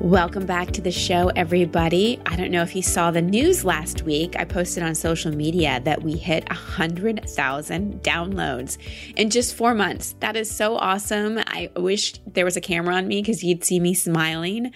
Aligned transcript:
Welcome 0.00 0.44
back 0.44 0.72
to 0.72 0.82
the 0.82 0.92
show, 0.92 1.28
everybody. 1.28 2.20
I 2.26 2.36
don't 2.36 2.50
know 2.50 2.60
if 2.60 2.76
you 2.76 2.82
saw 2.82 3.10
the 3.10 3.22
news 3.22 3.64
last 3.64 4.02
week. 4.02 4.36
I 4.38 4.44
posted 4.44 4.82
on 4.82 4.94
social 4.94 5.34
media 5.34 5.80
that 5.84 6.02
we 6.02 6.12
hit 6.12 6.46
100,000 6.50 8.02
downloads 8.02 8.76
in 9.16 9.30
just 9.30 9.54
four 9.54 9.74
months. 9.74 10.14
That 10.20 10.36
is 10.36 10.50
so 10.50 10.76
awesome. 10.76 11.38
I 11.38 11.70
wish 11.76 12.12
there 12.26 12.44
was 12.44 12.58
a 12.58 12.60
camera 12.60 12.94
on 12.94 13.08
me 13.08 13.22
because 13.22 13.42
you'd 13.42 13.64
see 13.64 13.80
me 13.80 13.94
smiling. 13.94 14.70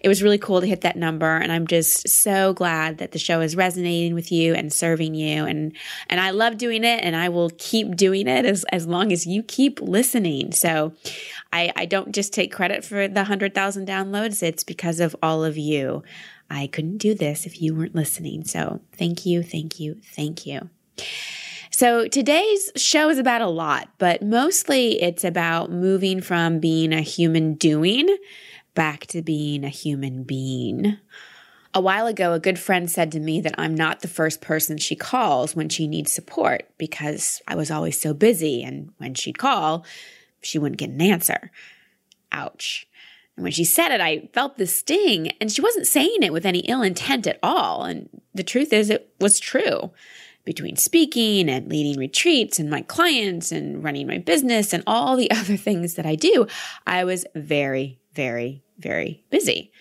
It 0.00 0.08
was 0.08 0.22
really 0.22 0.38
cool 0.38 0.62
to 0.62 0.66
hit 0.66 0.80
that 0.80 0.96
number. 0.96 1.36
And 1.36 1.52
I'm 1.52 1.66
just 1.66 2.08
so 2.08 2.54
glad 2.54 2.96
that 2.96 3.12
the 3.12 3.18
show 3.18 3.42
is 3.42 3.54
resonating 3.54 4.14
with 4.14 4.32
you 4.32 4.54
and 4.54 4.72
serving 4.72 5.14
you. 5.14 5.44
And, 5.44 5.76
and 6.08 6.18
I 6.18 6.30
love 6.30 6.56
doing 6.56 6.82
it 6.82 7.04
and 7.04 7.14
I 7.14 7.28
will 7.28 7.50
keep 7.58 7.94
doing 7.94 8.26
it 8.26 8.46
as, 8.46 8.64
as 8.72 8.86
long 8.86 9.12
as 9.12 9.26
you 9.26 9.42
keep 9.42 9.82
listening. 9.82 10.52
So 10.52 10.94
I, 11.52 11.70
I 11.76 11.84
don't 11.84 12.12
just 12.12 12.32
take 12.32 12.50
credit 12.50 12.84
for 12.84 13.06
the 13.06 13.20
100,000 13.20 13.86
downloads. 13.86 14.42
It's 14.42 14.61
because 14.66 15.00
of 15.00 15.16
all 15.22 15.44
of 15.44 15.56
you. 15.56 16.02
I 16.50 16.66
couldn't 16.66 16.98
do 16.98 17.14
this 17.14 17.46
if 17.46 17.62
you 17.62 17.74
weren't 17.74 17.94
listening. 17.94 18.44
So 18.44 18.80
thank 18.96 19.24
you, 19.24 19.42
thank 19.42 19.80
you, 19.80 20.00
thank 20.14 20.44
you. 20.46 20.68
So 21.70 22.06
today's 22.06 22.70
show 22.76 23.08
is 23.08 23.18
about 23.18 23.40
a 23.40 23.48
lot, 23.48 23.88
but 23.98 24.22
mostly 24.22 25.00
it's 25.00 25.24
about 25.24 25.70
moving 25.70 26.20
from 26.20 26.60
being 26.60 26.92
a 26.92 27.00
human 27.00 27.54
doing 27.54 28.14
back 28.74 29.06
to 29.08 29.22
being 29.22 29.64
a 29.64 29.70
human 29.70 30.22
being. 30.22 30.98
A 31.74 31.80
while 31.80 32.06
ago, 32.06 32.34
a 32.34 32.40
good 32.40 32.58
friend 32.58 32.90
said 32.90 33.10
to 33.12 33.20
me 33.20 33.40
that 33.40 33.54
I'm 33.56 33.74
not 33.74 34.00
the 34.00 34.08
first 34.08 34.42
person 34.42 34.76
she 34.76 34.94
calls 34.94 35.56
when 35.56 35.70
she 35.70 35.88
needs 35.88 36.12
support 36.12 36.68
because 36.76 37.40
I 37.48 37.54
was 37.54 37.70
always 37.70 37.98
so 37.98 38.12
busy. 38.12 38.62
And 38.62 38.90
when 38.98 39.14
she'd 39.14 39.38
call, 39.38 39.86
she 40.42 40.58
wouldn't 40.58 40.78
get 40.78 40.90
an 40.90 41.00
answer. 41.00 41.50
Ouch. 42.30 42.86
And 43.36 43.44
when 43.44 43.52
she 43.52 43.64
said 43.64 43.92
it, 43.92 44.00
I 44.00 44.28
felt 44.32 44.56
the 44.56 44.66
sting, 44.66 45.28
and 45.40 45.50
she 45.50 45.62
wasn't 45.62 45.86
saying 45.86 46.22
it 46.22 46.32
with 46.32 46.44
any 46.44 46.60
ill 46.60 46.82
intent 46.82 47.26
at 47.26 47.38
all. 47.42 47.84
And 47.84 48.08
the 48.34 48.42
truth 48.42 48.72
is, 48.72 48.90
it 48.90 49.12
was 49.20 49.40
true. 49.40 49.92
Between 50.44 50.76
speaking 50.76 51.48
and 51.48 51.68
leading 51.68 51.98
retreats 51.98 52.58
and 52.58 52.68
my 52.68 52.82
clients 52.82 53.52
and 53.52 53.82
running 53.82 54.06
my 54.08 54.18
business 54.18 54.72
and 54.72 54.82
all 54.86 55.16
the 55.16 55.30
other 55.32 55.56
things 55.56 55.94
that 55.94 56.06
I 56.06 56.14
do, 56.14 56.46
I 56.86 57.04
was 57.04 57.24
very, 57.34 58.00
very, 58.12 58.62
very 58.78 59.24
busy 59.30 59.72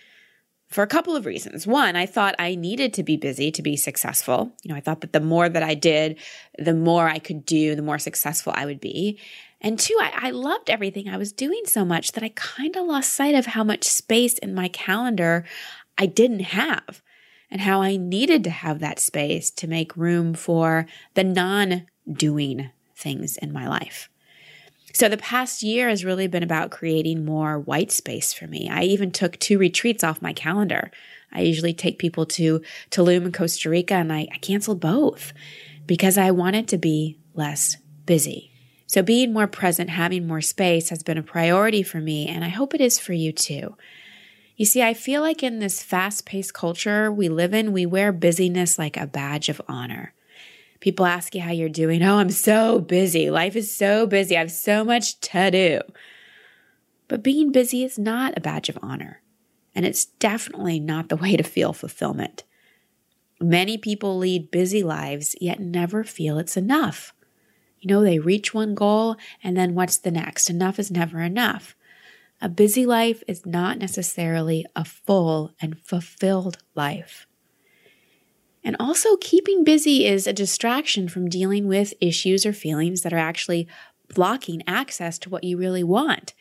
for 0.72 0.84
a 0.84 0.88
couple 0.88 1.16
of 1.18 1.26
reasons. 1.26 1.68
One, 1.68 1.98
I 1.98 2.06
thought 2.06 2.34
I 2.40 2.56
needed 2.56 2.94
to 2.94 3.04
be 3.04 3.18
busy 3.18 3.52
to 3.52 3.62
be 3.62 3.76
successful. 3.76 4.54
You 4.64 4.70
know, 4.70 4.78
I 4.78 4.80
thought 4.80 5.02
that 5.02 5.12
the 5.12 5.20
more 5.20 5.50
that 5.50 5.62
I 5.62 5.74
did, 5.74 6.18
the 6.58 6.74
more 6.74 7.10
I 7.10 7.20
could 7.20 7.46
do, 7.46 7.76
the 7.76 7.82
more 7.82 8.00
successful 8.00 8.54
I 8.56 8.66
would 8.66 8.80
be. 8.80 9.20
And 9.62 9.80
two, 9.80 9.96
I, 10.02 10.12
I 10.16 10.30
loved 10.32 10.70
everything 10.70 11.08
I 11.08 11.18
was 11.18 11.32
doing 11.32 11.62
so 11.66 11.86
much 11.86 12.14
that 12.14 12.24
I 12.24 12.30
kind 12.36 12.76
of 12.76 12.88
lost 12.88 13.14
sight 13.14 13.36
of 13.36 13.46
how 13.46 13.64
much 13.64 13.84
space 13.84 14.38
in 14.40 14.56
my 14.56 14.68
calendar 14.68 15.46
I 15.98 16.08
didn't 16.08 16.42
have 16.42 17.02
and 17.52 17.62
how 17.62 17.82
I 17.82 17.96
needed 17.96 18.44
to 18.46 18.50
have 18.50 18.80
that 18.80 19.00
space 19.00 19.52
to 19.52 19.68
make 19.68 19.96
room 19.96 20.34
for 20.34 20.88
the 21.14 21.24
non 21.24 21.86
doing 22.12 22.72
things 22.96 23.38
in 23.38 23.54
my 23.54 23.68
life. 23.68 24.10
So 24.94 25.08
the 25.08 25.18
past 25.18 25.64
year 25.64 25.90
has 25.90 26.04
really 26.04 26.28
been 26.28 26.44
about 26.44 26.72
creating 26.72 27.24
more 27.24 27.60
white 27.60 27.92
space 27.92 28.34
for 28.34 28.48
me. 28.48 28.68
I 28.70 28.84
even 28.84 29.12
took 29.12 29.38
two 29.40 29.58
retreats 29.58 30.04
off 30.04 30.22
my 30.22 30.34
calendar. 30.34 30.92
I 31.32 31.42
usually 31.42 31.74
take 31.74 31.98
people 31.98 32.26
to 32.28 32.62
Tulum 32.90 33.26
in 33.26 33.32
Costa 33.32 33.70
Rica 33.70 33.94
and 33.94 34.12
I, 34.12 34.28
I 34.32 34.38
canceled 34.38 34.82
both 34.82 35.34
because 35.86 36.18
I 36.18 36.32
wanted 36.32 36.68
to 36.70 36.78
be 36.78 37.18
less 37.34 37.78
busy. 38.06 38.51
So 38.92 39.02
being 39.02 39.32
more 39.32 39.48
present, 39.48 39.90
having 39.90 40.28
more 40.28 40.42
space 40.42 40.90
has 40.90 41.02
been 41.02 41.18
a 41.18 41.24
priority 41.24 41.82
for 41.82 42.02
me, 42.02 42.28
and 42.28 42.44
I 42.44 42.50
hope 42.50 42.74
it 42.74 42.82
is 42.82 43.00
for 43.00 43.14
you 43.14 43.32
too. 43.32 43.78
You 44.58 44.66
see, 44.66 44.84
I 44.84 44.94
feel 44.94 45.22
like 45.22 45.42
in 45.42 45.60
this 45.60 45.82
fast 45.82 46.26
paced 46.26 46.54
culture 46.54 47.10
we 47.10 47.30
live 47.30 47.54
in, 47.54 47.72
we 47.72 47.86
wear 47.86 48.12
busyness 48.12 48.78
like 48.78 48.98
a 48.98 49.08
badge 49.08 49.48
of 49.48 49.62
honor. 49.66 50.14
People 50.82 51.06
ask 51.06 51.34
you 51.34 51.40
how 51.40 51.52
you're 51.52 51.70
doing. 51.70 52.04
Oh, 52.04 52.18
I'm 52.18 52.32
so 52.32 52.82
busy. 52.82 53.30
Life 53.30 53.56
is 53.56 53.74
so 53.74 54.06
busy. 54.06 54.36
I 54.36 54.42
have 54.42 54.52
so 54.52 54.84
much 54.84 55.18
to 55.22 55.50
do. 55.50 55.80
But 57.08 57.24
being 57.24 57.54
busy 57.54 57.86
is 57.86 57.98
not 57.98 58.34
a 58.36 58.42
badge 58.42 58.68
of 58.68 58.78
honor, 58.82 59.22
and 59.74 59.86
it's 59.86 60.04
definitely 60.04 60.82
not 60.82 61.08
the 61.08 61.16
way 61.24 61.38
to 61.38 61.44
feel 61.44 61.72
fulfillment. 61.72 62.44
Many 63.40 63.78
people 63.78 64.18
lead 64.18 64.52
busy 64.52 64.84
lives, 64.84 65.34
yet 65.40 65.62
never 65.62 66.04
feel 66.04 66.38
it's 66.38 66.58
enough. 66.58 67.14
You 67.82 67.88
know, 67.88 68.04
they 68.04 68.20
reach 68.20 68.54
one 68.54 68.76
goal 68.76 69.18
and 69.44 69.58
then 69.58 69.76
what's 69.76 69.98
the 69.98 70.12
next? 70.12 70.50
Enough 70.50 70.80
is 70.80 70.92
never 70.92 71.20
enough. 71.20 71.76
A 72.40 72.48
busy 72.48 72.86
life 72.86 73.24
is 73.28 73.46
not 73.46 73.78
necessarily 73.78 74.66
a 74.76 74.86
full 74.86 75.52
and 75.62 75.80
fulfilled 75.80 76.58
life. 76.76 77.28
And 78.64 78.76
also, 78.80 79.18
keeping 79.18 79.64
busy 79.64 80.06
is 80.06 80.28
a 80.28 80.34
distraction 80.34 81.08
from 81.08 81.30
dealing 81.30 81.68
with 81.68 81.96
issues 82.00 82.46
or 82.46 82.54
feelings 82.54 83.02
that 83.02 83.14
are 83.14 83.18
actually 83.18 83.68
blocking 84.14 84.62
access 84.68 85.18
to 85.20 85.30
what 85.30 85.44
you 85.44 85.58
really 85.58 85.84
want. 85.84 86.36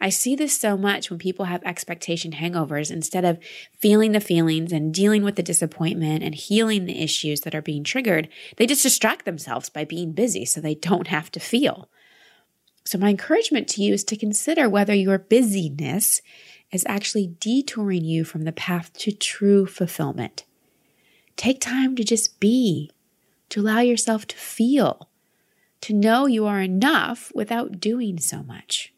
I 0.00 0.10
see 0.10 0.36
this 0.36 0.56
so 0.56 0.76
much 0.76 1.10
when 1.10 1.18
people 1.18 1.46
have 1.46 1.62
expectation 1.64 2.32
hangovers. 2.32 2.90
Instead 2.90 3.24
of 3.24 3.38
feeling 3.78 4.12
the 4.12 4.20
feelings 4.20 4.72
and 4.72 4.94
dealing 4.94 5.24
with 5.24 5.36
the 5.36 5.42
disappointment 5.42 6.22
and 6.22 6.34
healing 6.34 6.84
the 6.84 7.02
issues 7.02 7.40
that 7.40 7.54
are 7.54 7.62
being 7.62 7.82
triggered, 7.82 8.28
they 8.56 8.66
just 8.66 8.84
distract 8.84 9.24
themselves 9.24 9.68
by 9.68 9.84
being 9.84 10.12
busy 10.12 10.44
so 10.44 10.60
they 10.60 10.76
don't 10.76 11.08
have 11.08 11.30
to 11.32 11.40
feel. 11.40 11.88
So, 12.84 12.96
my 12.96 13.10
encouragement 13.10 13.68
to 13.68 13.82
you 13.82 13.92
is 13.92 14.04
to 14.04 14.16
consider 14.16 14.68
whether 14.68 14.94
your 14.94 15.18
busyness 15.18 16.22
is 16.70 16.86
actually 16.86 17.34
detouring 17.40 18.04
you 18.04 18.24
from 18.24 18.42
the 18.42 18.52
path 18.52 18.92
to 18.94 19.12
true 19.12 19.66
fulfillment. 19.66 20.44
Take 21.36 21.60
time 21.60 21.96
to 21.96 22.04
just 22.04 22.40
be, 22.40 22.90
to 23.48 23.60
allow 23.60 23.80
yourself 23.80 24.26
to 24.28 24.36
feel, 24.36 25.08
to 25.82 25.92
know 25.92 26.26
you 26.26 26.46
are 26.46 26.60
enough 26.60 27.32
without 27.34 27.80
doing 27.80 28.18
so 28.18 28.42
much. 28.42 28.92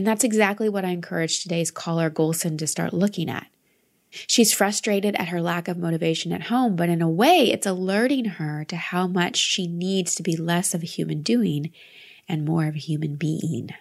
And 0.00 0.06
that's 0.06 0.24
exactly 0.24 0.70
what 0.70 0.86
I 0.86 0.92
encourage 0.92 1.42
today's 1.42 1.70
caller, 1.70 2.08
Gulsen, 2.08 2.56
to 2.56 2.66
start 2.66 2.94
looking 2.94 3.28
at. 3.28 3.48
She's 4.26 4.50
frustrated 4.50 5.14
at 5.16 5.28
her 5.28 5.42
lack 5.42 5.68
of 5.68 5.76
motivation 5.76 6.32
at 6.32 6.44
home, 6.44 6.74
but 6.74 6.88
in 6.88 7.02
a 7.02 7.10
way, 7.10 7.50
it's 7.52 7.66
alerting 7.66 8.24
her 8.24 8.64
to 8.64 8.76
how 8.76 9.06
much 9.06 9.36
she 9.36 9.66
needs 9.66 10.14
to 10.14 10.22
be 10.22 10.38
less 10.38 10.72
of 10.72 10.82
a 10.82 10.86
human 10.86 11.20
doing 11.20 11.70
and 12.26 12.46
more 12.46 12.66
of 12.66 12.76
a 12.76 12.78
human 12.78 13.16
being. 13.16 13.74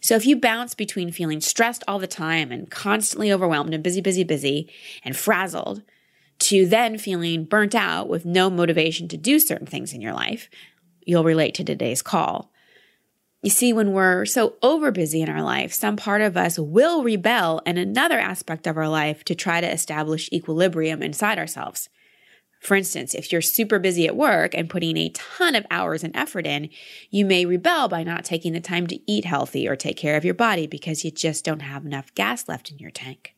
So 0.00 0.14
if 0.14 0.26
you 0.26 0.36
bounce 0.36 0.76
between 0.76 1.10
feeling 1.10 1.40
stressed 1.40 1.82
all 1.88 1.98
the 1.98 2.06
time 2.06 2.52
and 2.52 2.70
constantly 2.70 3.32
overwhelmed 3.32 3.74
and 3.74 3.82
busy, 3.82 4.00
busy, 4.00 4.22
busy 4.22 4.72
and 5.02 5.16
frazzled 5.16 5.82
to 6.38 6.66
then 6.66 6.98
feeling 6.98 7.46
burnt 7.46 7.74
out 7.74 8.08
with 8.08 8.24
no 8.24 8.48
motivation 8.48 9.08
to 9.08 9.16
do 9.16 9.40
certain 9.40 9.66
things 9.66 9.92
in 9.92 10.00
your 10.00 10.14
life, 10.14 10.48
you'll 11.04 11.24
relate 11.24 11.54
to 11.54 11.64
today's 11.64 12.00
call. 12.00 12.49
You 13.42 13.50
see, 13.50 13.72
when 13.72 13.92
we're 13.92 14.26
so 14.26 14.56
over 14.62 14.90
busy 14.90 15.22
in 15.22 15.30
our 15.30 15.42
life, 15.42 15.72
some 15.72 15.96
part 15.96 16.20
of 16.20 16.36
us 16.36 16.58
will 16.58 17.02
rebel 17.02 17.62
in 17.64 17.78
another 17.78 18.18
aspect 18.18 18.66
of 18.66 18.76
our 18.76 18.88
life 18.88 19.24
to 19.24 19.34
try 19.34 19.62
to 19.62 19.72
establish 19.72 20.28
equilibrium 20.30 21.02
inside 21.02 21.38
ourselves. 21.38 21.88
For 22.60 22.76
instance, 22.76 23.14
if 23.14 23.32
you're 23.32 23.40
super 23.40 23.78
busy 23.78 24.06
at 24.06 24.14
work 24.14 24.54
and 24.54 24.68
putting 24.68 24.98
a 24.98 25.08
ton 25.08 25.54
of 25.54 25.64
hours 25.70 26.04
and 26.04 26.14
effort 26.14 26.46
in, 26.46 26.68
you 27.08 27.24
may 27.24 27.46
rebel 27.46 27.88
by 27.88 28.02
not 28.02 28.26
taking 28.26 28.52
the 28.52 28.60
time 28.60 28.86
to 28.88 29.00
eat 29.10 29.24
healthy 29.24 29.66
or 29.66 29.74
take 29.74 29.96
care 29.96 30.16
of 30.18 30.24
your 30.26 30.34
body 30.34 30.66
because 30.66 31.02
you 31.02 31.10
just 31.10 31.42
don't 31.42 31.60
have 31.60 31.86
enough 31.86 32.14
gas 32.14 32.46
left 32.46 32.70
in 32.70 32.78
your 32.78 32.90
tank. 32.90 33.34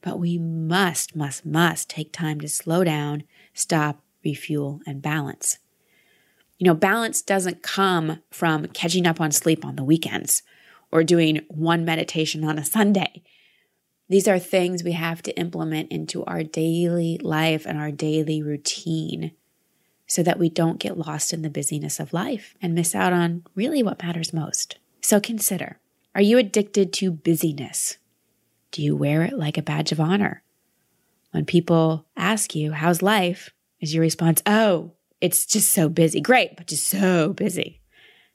But 0.00 0.20
we 0.20 0.38
must, 0.38 1.16
must, 1.16 1.44
must 1.44 1.90
take 1.90 2.12
time 2.12 2.40
to 2.42 2.48
slow 2.48 2.84
down, 2.84 3.24
stop, 3.52 4.04
refuel, 4.24 4.80
and 4.86 5.02
balance. 5.02 5.58
You 6.60 6.66
know, 6.66 6.74
balance 6.74 7.22
doesn't 7.22 7.62
come 7.62 8.22
from 8.30 8.66
catching 8.66 9.06
up 9.06 9.18
on 9.18 9.32
sleep 9.32 9.64
on 9.64 9.76
the 9.76 9.82
weekends 9.82 10.42
or 10.92 11.02
doing 11.02 11.40
one 11.48 11.86
meditation 11.86 12.44
on 12.44 12.58
a 12.58 12.64
Sunday. 12.66 13.22
These 14.10 14.28
are 14.28 14.38
things 14.38 14.84
we 14.84 14.92
have 14.92 15.22
to 15.22 15.34
implement 15.38 15.90
into 15.90 16.22
our 16.26 16.42
daily 16.42 17.18
life 17.22 17.64
and 17.64 17.78
our 17.78 17.90
daily 17.90 18.42
routine 18.42 19.32
so 20.06 20.22
that 20.22 20.38
we 20.38 20.50
don't 20.50 20.78
get 20.78 20.98
lost 20.98 21.32
in 21.32 21.40
the 21.40 21.48
busyness 21.48 21.98
of 21.98 22.12
life 22.12 22.54
and 22.60 22.74
miss 22.74 22.94
out 22.94 23.14
on 23.14 23.42
really 23.54 23.82
what 23.82 24.02
matters 24.02 24.34
most. 24.34 24.76
So 25.00 25.18
consider 25.18 25.78
are 26.14 26.20
you 26.20 26.36
addicted 26.36 26.92
to 26.94 27.10
busyness? 27.10 27.96
Do 28.70 28.82
you 28.82 28.94
wear 28.94 29.22
it 29.22 29.32
like 29.32 29.56
a 29.56 29.62
badge 29.62 29.92
of 29.92 30.00
honor? 30.00 30.42
When 31.30 31.46
people 31.46 32.04
ask 32.18 32.54
you, 32.54 32.72
How's 32.72 33.00
life? 33.00 33.48
is 33.80 33.94
your 33.94 34.02
response, 34.02 34.42
Oh, 34.44 34.92
it's 35.20 35.46
just 35.46 35.72
so 35.72 35.88
busy. 35.88 36.20
Great, 36.20 36.56
but 36.56 36.66
just 36.66 36.88
so 36.88 37.32
busy. 37.32 37.80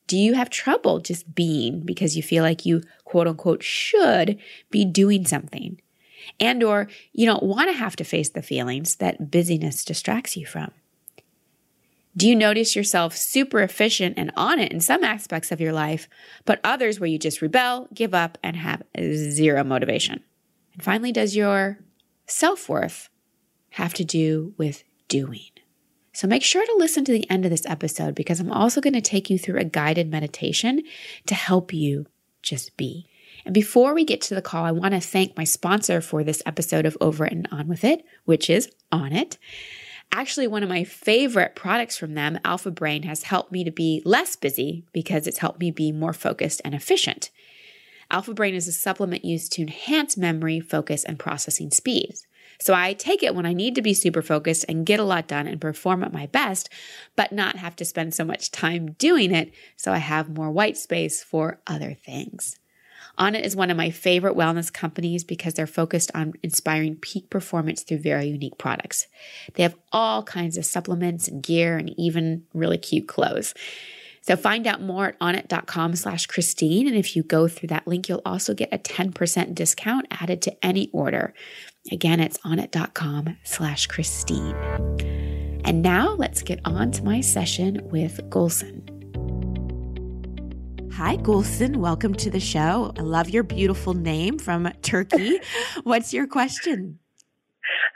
Do 0.08 0.18
you 0.18 0.34
have 0.36 0.50
trouble 0.50 1.00
just 1.00 1.34
being 1.34 1.82
because 1.82 2.16
you 2.16 2.22
feel 2.22 2.44
like 2.44 2.66
you 2.66 2.84
quote 3.06 3.28
unquote 3.28 3.64
should 3.64 4.38
be 4.70 4.86
doing 4.86 5.26
something? 5.26 5.82
And 6.40 6.64
or 6.64 6.88
you 7.12 7.26
don't 7.26 7.44
want 7.44 7.70
to 7.70 7.78
have 7.78 7.96
to 7.98 8.04
face 8.04 8.30
the 8.30 8.42
feelings 8.42 8.98
that 8.98 9.32
busyness 9.32 9.84
distracts 9.84 10.38
you 10.38 10.46
from. 10.46 10.72
Do 12.18 12.30
you 12.30 12.36
notice 12.36 12.76
yourself 12.76 13.18
super 13.18 13.62
efficient 13.62 14.18
and 14.18 14.32
on 14.38 14.58
it 14.58 14.72
in 14.72 14.80
some 14.80 15.04
aspects 15.04 15.52
of 15.52 15.60
your 15.60 15.74
life, 15.74 16.08
but 16.46 16.62
others 16.64 16.98
where 16.98 17.10
you 17.10 17.20
just 17.20 17.42
rebel, 17.42 17.90
give 17.94 18.14
up, 18.14 18.38
and 18.42 18.56
have 18.56 18.84
zero 18.98 19.64
motivation? 19.66 20.24
And 20.74 20.84
finally, 20.84 21.12
does 21.12 21.36
your 21.36 21.80
self 22.26 22.70
worth 22.70 23.10
have 23.72 23.94
to 23.96 24.06
do 24.06 24.54
with 24.58 24.84
doing? 25.10 25.50
So 26.16 26.30
make 26.30 26.44
sure 26.44 26.66
to 26.66 26.76
listen 26.78 27.04
to 27.06 27.12
the 27.12 27.30
end 27.30 27.44
of 27.44 27.52
this 27.52 27.66
episode 27.66 28.16
because 28.16 28.40
I'm 28.40 28.52
also 28.52 28.80
going 28.80 28.94
to 28.94 29.02
take 29.02 29.30
you 29.30 29.38
through 29.38 29.60
a 29.60 29.66
guided 29.66 30.10
meditation 30.10 30.82
to 31.26 31.36
help 31.36 31.74
you 31.74 32.06
just 32.42 32.78
be. 32.78 33.06
And 33.44 33.54
before 33.54 33.94
we 33.94 34.06
get 34.06 34.22
to 34.22 34.36
the 34.36 34.42
call, 34.42 34.64
I 34.64 34.72
want 34.72 34.94
to 34.94 35.02
thank 35.02 35.36
my 35.36 35.44
sponsor 35.44 36.00
for 36.00 36.24
this 36.24 36.42
episode 36.46 36.86
of 36.86 36.98
Over 37.02 37.26
and 37.26 37.50
On 37.52 37.68
With 37.68 37.84
It, 37.84 38.06
which 38.24 38.50
is 38.50 38.72
Onnit. 38.94 39.38
Actually, 40.10 40.48
one 40.48 40.64
of 40.64 40.70
my 40.70 40.86
favorite 40.86 41.54
products 41.54 41.98
from 41.98 42.14
them, 42.14 42.40
Alpha 42.46 42.72
Brain, 42.72 43.04
has 43.04 43.24
helped 43.24 43.52
me 43.52 43.66
to 43.66 43.72
be 43.72 44.02
less 44.06 44.38
busy 44.38 44.86
because 44.94 45.28
it's 45.28 45.40
helped 45.40 45.60
me 45.60 45.70
be 45.70 45.92
more 45.92 46.14
focused 46.14 46.62
and 46.64 46.74
efficient. 46.74 47.30
Alpha 48.10 48.34
Brain 48.34 48.56
is 48.56 48.70
a 48.70 48.72
supplement 48.72 49.26
used 49.26 49.52
to 49.52 49.64
enhance 49.64 50.16
memory, 50.16 50.62
focus, 50.62 51.04
and 51.04 51.20
processing 51.20 51.72
speeds. 51.72 52.26
So 52.60 52.74
I 52.74 52.94
take 52.94 53.24
it 53.24 53.36
when 53.36 53.46
I 53.46 53.54
need 53.54 53.76
to 53.76 53.82
be 53.82 53.94
super 53.94 54.22
focused 54.22 54.66
and 54.68 54.86
get 54.86 55.00
a 55.00 55.04
lot 55.04 55.28
done 55.28 55.48
and 55.48 55.60
perform 55.60 56.04
at 56.04 56.14
my 56.14 56.28
best, 56.28 56.70
but 57.16 57.32
not 57.32 57.58
have 57.58 57.76
to 57.78 57.86
spend 57.86 58.14
so 58.14 58.24
much 58.26 58.52
time 58.52 58.94
doing 58.94 59.34
it 59.34 59.52
so 59.76 59.92
I 59.92 59.98
have 59.98 60.30
more 60.30 60.52
white 60.52 60.78
space 60.78 61.24
for 61.24 61.60
other 61.68 61.94
things. 61.94 62.60
Onnit 63.18 63.44
is 63.44 63.56
one 63.56 63.72
of 63.72 63.78
my 63.78 63.92
favorite 63.92 64.36
wellness 64.36 64.72
companies 64.72 65.24
because 65.24 65.54
they're 65.54 65.68
focused 65.68 66.12
on 66.14 66.34
inspiring 66.44 66.98
peak 66.98 67.30
performance 67.30 67.82
through 67.82 68.00
very 68.00 68.26
unique 68.28 68.58
products. 68.58 69.08
They 69.54 69.64
have 69.64 69.76
all 69.92 70.24
kinds 70.24 70.58
of 70.58 70.66
supplements 70.66 71.28
and 71.28 71.42
gear 71.42 71.78
and 71.78 71.98
even 71.98 72.44
really 72.54 72.78
cute 72.78 73.08
clothes. 73.08 73.54
So 74.22 74.36
find 74.36 74.66
out 74.66 74.82
more 74.82 75.10
at 75.10 75.20
onnit.com 75.20 75.96
slash 75.96 76.26
Christine. 76.26 76.88
And 76.88 76.96
if 76.98 77.16
you 77.16 77.22
go 77.22 77.48
through 77.48 77.68
that 77.68 77.88
link, 77.88 78.10
you'll 78.10 78.24
also 78.26 78.54
get 78.56 78.74
a 78.74 78.80
10% 78.80 79.54
discount 79.54 80.08
added 80.10 80.42
to 80.42 80.66
any 80.66 80.90
order. 80.92 81.34
Again, 81.92 82.20
it's 82.20 82.40
onnit.com 82.40 83.38
slash 83.44 83.86
Christine. 83.86 84.56
And 85.66 85.84
now 85.84 86.16
let's 86.16 86.42
get 86.42 86.60
on 86.66 86.90
to 86.94 87.04
my 87.04 87.22
session 87.22 87.80
with 87.92 88.28
Gulsen. 88.32 88.82
Hi, 90.94 91.18
Gulsen. 91.18 91.76
Welcome 91.76 92.16
to 92.16 92.32
the 92.32 92.40
show. 92.40 92.92
I 92.98 93.02
love 93.02 93.30
your 93.30 93.44
beautiful 93.44 93.94
name 93.94 94.40
from 94.40 94.72
Turkey. 94.82 95.40
What's 95.84 96.12
your 96.12 96.26
question? 96.26 96.98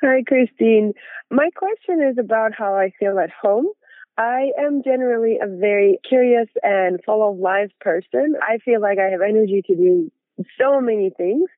Hi, 0.04 0.22
Christine. 0.28 0.94
My 1.32 1.50
question 1.56 2.08
is 2.08 2.20
about 2.20 2.52
how 2.56 2.76
I 2.76 2.92
feel 3.00 3.18
at 3.18 3.32
home. 3.32 3.68
I 4.20 4.52
am 4.60 4.84
generally 4.84 5.40
a 5.42 5.48
very 5.48 5.98
curious 6.08 6.48
and 6.62 7.00
full 7.04 7.28
of 7.28 7.40
life 7.40 7.72
person. 7.82 8.36
I 8.40 8.60
feel 8.60 8.82
like 8.82 9.00
I 9.00 9.10
have 9.10 9.22
energy 9.22 9.64
to 9.66 9.76
do 9.76 10.12
so 10.60 10.80
many 10.80 11.10
things. 11.10 11.50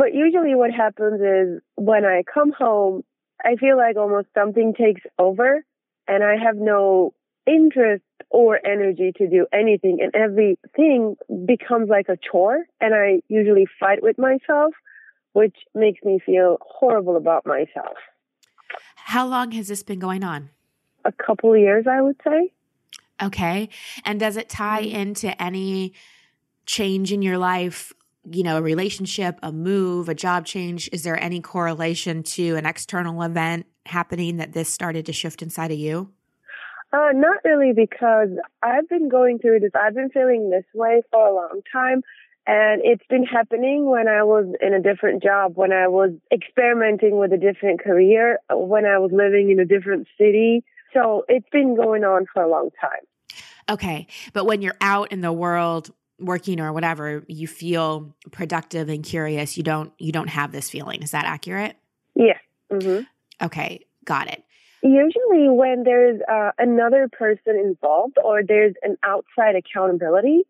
But 0.00 0.14
usually 0.14 0.54
what 0.54 0.70
happens 0.70 1.20
is 1.20 1.62
when 1.74 2.06
I 2.06 2.22
come 2.22 2.52
home, 2.52 3.04
I 3.44 3.56
feel 3.56 3.76
like 3.76 3.96
almost 3.96 4.28
something 4.32 4.72
takes 4.72 5.02
over 5.18 5.62
and 6.08 6.24
I 6.24 6.36
have 6.42 6.56
no 6.56 7.12
interest 7.46 8.02
or 8.30 8.58
energy 8.66 9.12
to 9.18 9.28
do 9.28 9.46
anything 9.52 9.98
and 10.00 10.10
everything 10.14 11.16
becomes 11.44 11.90
like 11.90 12.08
a 12.08 12.16
chore 12.16 12.64
and 12.80 12.94
I 12.94 13.20
usually 13.28 13.66
fight 13.78 14.02
with 14.02 14.16
myself, 14.16 14.72
which 15.34 15.56
makes 15.74 16.02
me 16.02 16.18
feel 16.24 16.56
horrible 16.62 17.18
about 17.18 17.44
myself. 17.44 17.98
How 18.96 19.26
long 19.26 19.50
has 19.50 19.68
this 19.68 19.82
been 19.82 19.98
going 19.98 20.24
on? 20.24 20.48
A 21.04 21.12
couple 21.12 21.54
years, 21.54 21.84
I 21.86 22.00
would 22.00 22.16
say. 22.24 22.50
Okay. 23.22 23.68
And 24.06 24.18
does 24.18 24.38
it 24.38 24.48
tie 24.48 24.84
mm-hmm. 24.84 24.96
into 24.96 25.42
any 25.42 25.92
change 26.64 27.12
in 27.12 27.20
your 27.20 27.36
life 27.36 27.92
you 28.28 28.42
know, 28.42 28.58
a 28.58 28.62
relationship, 28.62 29.38
a 29.42 29.52
move, 29.52 30.08
a 30.08 30.14
job 30.14 30.46
change? 30.46 30.88
Is 30.92 31.02
there 31.02 31.20
any 31.22 31.40
correlation 31.40 32.22
to 32.22 32.56
an 32.56 32.66
external 32.66 33.22
event 33.22 33.66
happening 33.86 34.36
that 34.36 34.52
this 34.52 34.72
started 34.72 35.06
to 35.06 35.12
shift 35.12 35.42
inside 35.42 35.70
of 35.70 35.78
you? 35.78 36.10
Uh, 36.92 37.10
not 37.14 37.38
really, 37.44 37.72
because 37.74 38.30
I've 38.62 38.88
been 38.88 39.08
going 39.08 39.38
through 39.38 39.60
this. 39.60 39.70
I've 39.74 39.94
been 39.94 40.10
feeling 40.10 40.50
this 40.50 40.64
way 40.74 41.02
for 41.10 41.26
a 41.26 41.34
long 41.34 41.60
time. 41.72 42.02
And 42.46 42.80
it's 42.84 43.04
been 43.08 43.24
happening 43.24 43.88
when 43.88 44.08
I 44.08 44.24
was 44.24 44.46
in 44.60 44.74
a 44.74 44.82
different 44.82 45.22
job, 45.22 45.52
when 45.54 45.72
I 45.72 45.86
was 45.86 46.10
experimenting 46.32 47.18
with 47.18 47.32
a 47.32 47.36
different 47.36 47.80
career, 47.80 48.40
when 48.50 48.86
I 48.86 48.98
was 48.98 49.12
living 49.12 49.50
in 49.50 49.60
a 49.60 49.64
different 49.64 50.08
city. 50.18 50.64
So 50.92 51.24
it's 51.28 51.48
been 51.52 51.76
going 51.76 52.02
on 52.02 52.26
for 52.32 52.42
a 52.42 52.48
long 52.50 52.70
time. 52.80 53.04
Okay. 53.68 54.08
But 54.32 54.46
when 54.46 54.62
you're 54.62 54.76
out 54.80 55.12
in 55.12 55.20
the 55.20 55.32
world 55.32 55.92
working 56.20 56.60
or 56.60 56.72
whatever 56.72 57.24
you 57.26 57.46
feel 57.46 58.14
productive 58.30 58.88
and 58.88 59.04
curious 59.04 59.56
you 59.56 59.62
don't 59.62 59.92
you 59.98 60.12
don't 60.12 60.28
have 60.28 60.52
this 60.52 60.70
feeling 60.70 61.02
is 61.02 61.10
that 61.10 61.24
accurate 61.24 61.76
yeah 62.14 62.38
mm-hmm. 62.70 63.02
okay 63.44 63.80
got 64.04 64.28
it 64.28 64.44
usually 64.82 65.48
when 65.48 65.82
there's 65.84 66.20
uh, 66.30 66.50
another 66.58 67.08
person 67.10 67.56
involved 67.56 68.16
or 68.22 68.42
there's 68.46 68.74
an 68.82 68.96
outside 69.02 69.54
accountability 69.56 70.42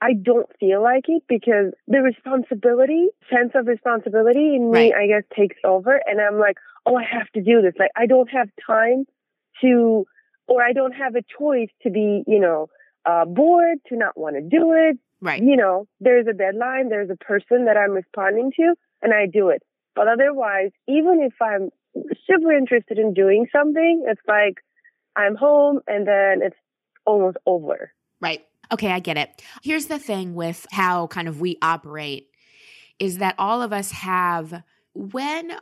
i 0.00 0.12
don't 0.12 0.48
feel 0.58 0.82
like 0.82 1.04
it 1.08 1.22
because 1.28 1.72
the 1.86 2.00
responsibility 2.00 3.08
sense 3.30 3.52
of 3.54 3.66
responsibility 3.66 4.54
in 4.54 4.70
me 4.70 4.92
right. 4.92 4.94
i 4.94 5.06
guess 5.06 5.22
takes 5.36 5.56
over 5.64 6.00
and 6.06 6.20
i'm 6.20 6.38
like 6.38 6.56
oh 6.86 6.96
i 6.96 7.04
have 7.04 7.30
to 7.32 7.40
do 7.40 7.62
this 7.62 7.74
like 7.78 7.90
i 7.96 8.06
don't 8.06 8.30
have 8.30 8.48
time 8.66 9.04
to 9.60 10.06
or 10.46 10.62
i 10.62 10.72
don't 10.72 10.92
have 10.92 11.14
a 11.14 11.22
choice 11.38 11.70
to 11.82 11.90
be 11.90 12.22
you 12.26 12.38
know 12.38 12.68
uh, 13.06 13.24
bored, 13.24 13.78
to 13.88 13.96
not 13.96 14.16
want 14.16 14.36
to 14.36 14.42
do 14.42 14.72
it. 14.72 14.98
Right. 15.24 15.42
You 15.42 15.56
know, 15.56 15.88
there's 16.00 16.26
a 16.26 16.34
deadline, 16.34 16.90
there's 16.90 17.08
a 17.08 17.16
person 17.16 17.64
that 17.64 17.78
I'm 17.78 17.92
responding 17.92 18.52
to, 18.56 18.74
and 19.00 19.14
I 19.14 19.24
do 19.24 19.48
it. 19.48 19.62
But 19.96 20.06
otherwise, 20.06 20.70
even 20.86 21.22
if 21.22 21.32
I'm 21.40 21.70
super 22.26 22.52
interested 22.52 22.98
in 22.98 23.14
doing 23.14 23.46
something, 23.50 24.04
it's 24.06 24.20
like 24.28 24.56
I'm 25.16 25.34
home 25.34 25.80
and 25.86 26.06
then 26.06 26.40
it's 26.42 26.58
almost 27.06 27.38
over. 27.46 27.90
Right. 28.20 28.44
Okay, 28.70 28.92
I 28.92 28.98
get 28.98 29.16
it. 29.16 29.40
Here's 29.62 29.86
the 29.86 29.98
thing 29.98 30.34
with 30.34 30.66
how 30.70 31.06
kind 31.06 31.26
of 31.26 31.40
we 31.40 31.56
operate 31.62 32.28
is 32.98 33.16
that 33.18 33.34
all 33.38 33.62
of 33.62 33.72
us 33.72 33.92
have 33.92 34.62
when 34.92 35.56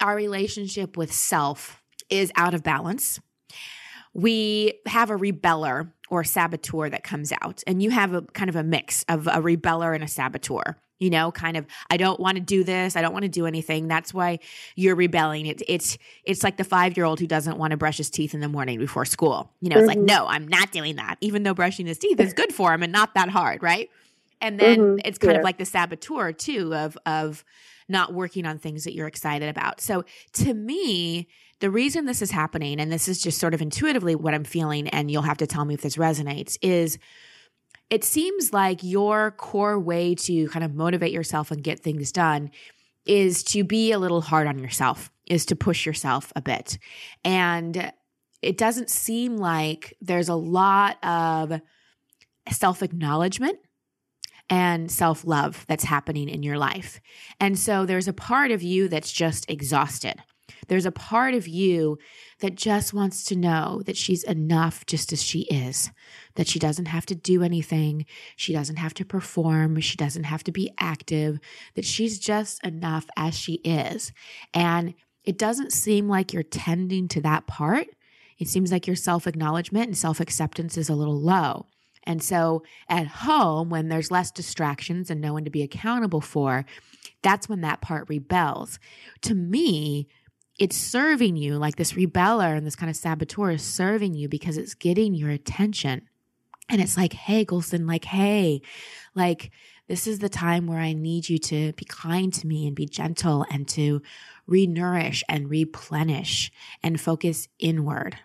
our 0.00 0.16
relationship 0.16 0.96
with 0.96 1.12
self 1.12 1.82
is 2.08 2.32
out 2.34 2.54
of 2.54 2.62
balance, 2.62 3.20
we 4.14 4.74
have 4.86 5.10
a 5.10 5.16
rebeller 5.16 5.90
or 6.08 6.24
saboteur 6.24 6.90
that 6.90 7.02
comes 7.02 7.32
out. 7.40 7.62
And 7.66 7.82
you 7.82 7.90
have 7.90 8.12
a 8.12 8.22
kind 8.22 8.50
of 8.50 8.56
a 8.56 8.62
mix 8.62 9.04
of 9.08 9.26
a 9.26 9.40
rebeller 9.40 9.94
and 9.94 10.04
a 10.04 10.08
saboteur. 10.08 10.76
You 10.98 11.10
know, 11.10 11.32
kind 11.32 11.56
of, 11.56 11.66
I 11.90 11.96
don't 11.96 12.20
want 12.20 12.36
to 12.36 12.40
do 12.40 12.62
this. 12.62 12.94
I 12.94 13.02
don't 13.02 13.12
want 13.12 13.24
to 13.24 13.28
do 13.28 13.44
anything. 13.44 13.88
That's 13.88 14.14
why 14.14 14.38
you're 14.76 14.94
rebelling. 14.94 15.46
It's 15.46 15.62
it's 15.66 15.98
it's 16.22 16.44
like 16.44 16.58
the 16.58 16.64
five 16.64 16.96
year 16.96 17.06
old 17.06 17.18
who 17.18 17.26
doesn't 17.26 17.58
want 17.58 17.72
to 17.72 17.76
brush 17.76 17.96
his 17.96 18.08
teeth 18.08 18.34
in 18.34 18.40
the 18.40 18.48
morning 18.48 18.78
before 18.78 19.04
school. 19.04 19.50
You 19.60 19.70
know, 19.70 19.78
it's 19.78 19.90
mm-hmm. 19.90 19.98
like, 19.98 20.06
no, 20.06 20.26
I'm 20.28 20.46
not 20.46 20.70
doing 20.70 20.96
that, 20.96 21.16
even 21.20 21.42
though 21.42 21.54
brushing 21.54 21.86
his 21.86 21.98
teeth 21.98 22.20
is 22.20 22.32
good 22.34 22.52
for 22.52 22.72
him 22.72 22.84
and 22.84 22.92
not 22.92 23.14
that 23.14 23.30
hard, 23.30 23.64
right? 23.64 23.90
And 24.42 24.60
then 24.60 24.78
mm-hmm. 24.78 24.98
it's 25.04 25.18
kind 25.18 25.32
yeah. 25.32 25.38
of 25.38 25.44
like 25.44 25.56
the 25.56 25.64
saboteur 25.64 26.32
too 26.32 26.74
of 26.74 26.98
of 27.06 27.44
not 27.88 28.12
working 28.12 28.44
on 28.44 28.58
things 28.58 28.84
that 28.84 28.94
you're 28.94 29.06
excited 29.06 29.48
about. 29.48 29.80
So 29.80 30.04
to 30.34 30.52
me, 30.54 31.28
the 31.60 31.70
reason 31.70 32.06
this 32.06 32.22
is 32.22 32.30
happening, 32.30 32.80
and 32.80 32.90
this 32.90 33.08
is 33.08 33.22
just 33.22 33.38
sort 33.38 33.54
of 33.54 33.62
intuitively 33.62 34.14
what 34.14 34.34
I'm 34.34 34.44
feeling, 34.44 34.88
and 34.88 35.10
you'll 35.10 35.22
have 35.22 35.38
to 35.38 35.46
tell 35.46 35.64
me 35.64 35.74
if 35.74 35.82
this 35.82 35.96
resonates, 35.96 36.58
is 36.60 36.98
it 37.88 38.04
seems 38.04 38.52
like 38.52 38.82
your 38.82 39.30
core 39.32 39.78
way 39.78 40.14
to 40.14 40.48
kind 40.48 40.64
of 40.64 40.74
motivate 40.74 41.12
yourself 41.12 41.50
and 41.50 41.62
get 41.62 41.80
things 41.80 42.10
done 42.10 42.50
is 43.04 43.42
to 43.44 43.64
be 43.64 43.92
a 43.92 43.98
little 43.98 44.20
hard 44.20 44.46
on 44.46 44.58
yourself, 44.58 45.10
is 45.26 45.44
to 45.46 45.56
push 45.56 45.86
yourself 45.86 46.32
a 46.34 46.42
bit. 46.42 46.78
And 47.24 47.92
it 48.40 48.56
doesn't 48.56 48.90
seem 48.90 49.36
like 49.36 49.96
there's 50.00 50.28
a 50.28 50.34
lot 50.34 51.02
of 51.04 51.60
self 52.50 52.82
acknowledgement 52.82 53.58
and 54.52 54.90
self 54.90 55.24
love 55.24 55.64
that's 55.66 55.84
happening 55.84 56.28
in 56.28 56.42
your 56.42 56.58
life. 56.58 57.00
And 57.40 57.58
so 57.58 57.86
there's 57.86 58.06
a 58.06 58.12
part 58.12 58.50
of 58.50 58.62
you 58.62 58.86
that's 58.86 59.10
just 59.10 59.50
exhausted. 59.50 60.16
There's 60.68 60.84
a 60.84 60.92
part 60.92 61.32
of 61.32 61.48
you 61.48 61.98
that 62.40 62.54
just 62.54 62.92
wants 62.92 63.24
to 63.24 63.36
know 63.36 63.80
that 63.86 63.96
she's 63.96 64.22
enough 64.24 64.84
just 64.84 65.10
as 65.10 65.22
she 65.22 65.40
is, 65.44 65.90
that 66.34 66.46
she 66.46 66.58
doesn't 66.58 66.84
have 66.84 67.06
to 67.06 67.14
do 67.14 67.42
anything, 67.42 68.04
she 68.36 68.52
doesn't 68.52 68.76
have 68.76 68.92
to 68.94 69.06
perform, 69.06 69.80
she 69.80 69.96
doesn't 69.96 70.24
have 70.24 70.44
to 70.44 70.52
be 70.52 70.70
active, 70.78 71.40
that 71.74 71.86
she's 71.86 72.18
just 72.18 72.62
enough 72.62 73.06
as 73.16 73.34
she 73.34 73.54
is. 73.64 74.12
And 74.52 74.92
it 75.24 75.38
doesn't 75.38 75.72
seem 75.72 76.10
like 76.10 76.34
you're 76.34 76.42
tending 76.42 77.08
to 77.08 77.22
that 77.22 77.46
part. 77.46 77.86
It 78.38 78.48
seems 78.48 78.70
like 78.70 78.86
your 78.86 78.96
self 78.96 79.26
acknowledgement 79.26 79.86
and 79.86 79.96
self 79.96 80.20
acceptance 80.20 80.76
is 80.76 80.90
a 80.90 80.94
little 80.94 81.18
low. 81.18 81.68
And 82.04 82.22
so 82.22 82.62
at 82.88 83.06
home, 83.06 83.70
when 83.70 83.88
there's 83.88 84.10
less 84.10 84.30
distractions 84.30 85.10
and 85.10 85.20
no 85.20 85.32
one 85.32 85.44
to 85.44 85.50
be 85.50 85.62
accountable 85.62 86.20
for, 86.20 86.64
that's 87.22 87.48
when 87.48 87.60
that 87.60 87.80
part 87.80 88.08
rebels. 88.08 88.78
To 89.22 89.34
me, 89.34 90.08
it's 90.58 90.76
serving 90.76 91.36
you 91.36 91.56
like 91.56 91.76
this 91.76 91.92
rebeller 91.92 92.56
and 92.56 92.66
this 92.66 92.76
kind 92.76 92.90
of 92.90 92.96
saboteur 92.96 93.52
is 93.52 93.62
serving 93.62 94.14
you 94.14 94.28
because 94.28 94.56
it's 94.56 94.74
getting 94.74 95.14
your 95.14 95.30
attention. 95.30 96.02
And 96.68 96.80
it's 96.80 96.96
like, 96.96 97.12
hey, 97.12 97.44
Gulsen, 97.44 97.86
like, 97.86 98.04
hey, 98.04 98.62
like, 99.14 99.50
this 99.88 100.06
is 100.06 100.20
the 100.20 100.28
time 100.28 100.66
where 100.66 100.78
I 100.78 100.92
need 100.92 101.28
you 101.28 101.38
to 101.38 101.72
be 101.72 101.84
kind 101.84 102.32
to 102.34 102.46
me 102.46 102.66
and 102.66 102.76
be 102.76 102.86
gentle 102.86 103.44
and 103.50 103.66
to 103.68 104.00
renourish 104.48 105.22
and 105.28 105.50
replenish 105.50 106.50
and 106.82 107.00
focus 107.00 107.48
inward. 107.58 108.16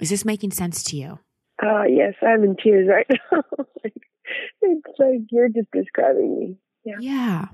Is 0.00 0.10
this 0.10 0.24
making 0.24 0.52
sense 0.52 0.82
to 0.84 0.96
you? 0.96 1.18
Uh, 1.62 1.84
yes, 1.84 2.14
I'm 2.22 2.44
in 2.44 2.56
tears 2.56 2.88
right 2.88 3.06
now. 3.32 3.42
it's 3.84 4.98
like 4.98 5.20
you're 5.30 5.48
just 5.48 5.70
describing 5.72 6.38
me. 6.38 6.56
Yeah. 6.84 6.96
Yeah. 7.00 7.44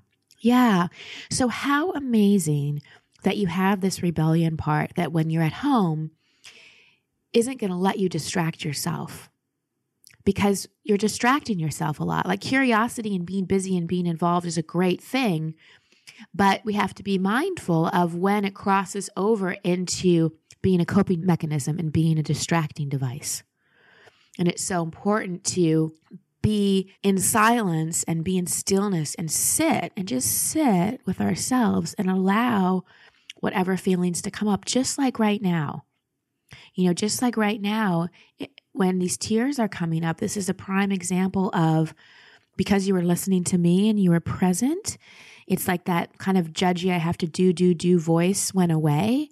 Yeah. 0.40 0.87
So, 1.30 1.49
how 1.49 1.92
amazing 1.92 2.82
that 3.23 3.38
you 3.38 3.46
have 3.46 3.80
this 3.80 4.02
rebellion 4.02 4.56
part 4.56 4.92
that 4.96 5.12
when 5.12 5.30
you're 5.30 5.42
at 5.42 5.52
home 5.54 6.11
isn't 7.32 7.58
going 7.58 7.70
to 7.70 7.76
let 7.76 7.99
you 7.99 8.08
distract 8.08 8.64
yourself 8.64 9.30
because 10.25 10.68
you're 10.84 10.99
distracting 10.99 11.58
yourself 11.58 12.00
a 12.00 12.04
lot. 12.04 12.26
Like 12.26 12.40
curiosity 12.40 13.16
and 13.16 13.26
being 13.26 13.44
busy 13.44 13.76
and 13.76 13.88
being 13.88 14.06
involved 14.06 14.46
is 14.46 14.56
a 14.58 14.62
great 14.62 15.02
thing, 15.02 15.54
but 16.34 16.64
we 16.64 16.75
have 16.75 16.94
to 16.94 17.02
be 17.02 17.18
mindful 17.18 17.88
of 17.88 18.14
when 18.14 18.44
it 18.44 18.54
crosses 18.54 19.11
over 19.16 19.52
into 19.64 20.32
being 20.62 20.80
a 20.80 20.87
coping 20.87 21.26
mechanism 21.26 21.78
and 21.78 21.92
being 21.92 22.18
a 22.18 22.23
distracting 22.23 22.88
device. 22.88 23.42
And 24.38 24.49
it's 24.49 24.64
so 24.64 24.83
important 24.83 25.45
to 25.45 25.93
be 26.43 26.93
in 27.03 27.19
silence 27.19 28.05
and 28.05 28.23
be 28.23 28.37
in 28.37 28.47
stillness 28.47 29.14
and 29.14 29.31
sit 29.31 29.93
and 29.97 30.07
just 30.07 30.31
sit 30.31 31.00
with 31.07 31.21
ourselves 31.21 31.95
and 31.95 32.11
allow 32.11 32.85
whatever 33.41 33.76
feelings 33.76 34.21
to 34.23 34.31
come 34.31 34.49
up, 34.49 34.64
just 34.64 34.99
like 34.99 35.19
right 35.19 35.41
now. 35.41 35.85
You 36.75 36.87
know, 36.87 36.93
just 36.93 37.23
like 37.23 37.37
right 37.37 37.61
now, 37.61 38.09
when 38.73 38.99
these 38.99 39.17
tears 39.17 39.59
are 39.59 39.69
coming 39.69 40.05
up, 40.05 40.19
this 40.19 40.37
is 40.37 40.49
a 40.49 40.55
prime 40.55 40.93
example 40.93 41.50
of 41.55 41.95
because 42.57 42.87
you 42.87 42.95
were 42.95 43.03
listening 43.03 43.45
to 43.45 43.59
me 43.59 43.88
and 43.88 43.99
you 43.99 44.11
were 44.11 44.21
present. 44.21 44.99
It's 45.47 45.69
like 45.69 45.85
that 45.85 46.19
kind 46.19 46.38
of 46.38 46.53
judgy, 46.53 46.93
I 46.93 46.99
have 46.99 47.19
to 47.19 47.26
do, 47.26 47.53
do, 47.53 47.75
do 47.75 47.99
voice 47.99 48.53
went 48.55 48.73
away. 48.73 49.31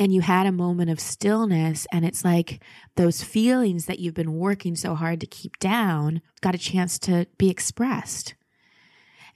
And 0.00 0.14
you 0.14 0.22
had 0.22 0.46
a 0.46 0.52
moment 0.52 0.90
of 0.90 0.98
stillness. 0.98 1.86
And 1.92 2.06
it's 2.06 2.24
like 2.24 2.62
those 2.96 3.22
feelings 3.22 3.84
that 3.84 3.98
you've 3.98 4.14
been 4.14 4.32
working 4.32 4.74
so 4.74 4.94
hard 4.94 5.20
to 5.20 5.26
keep 5.26 5.58
down 5.58 6.22
got 6.40 6.54
a 6.54 6.58
chance 6.58 6.98
to 7.00 7.26
be 7.36 7.50
expressed. 7.50 8.34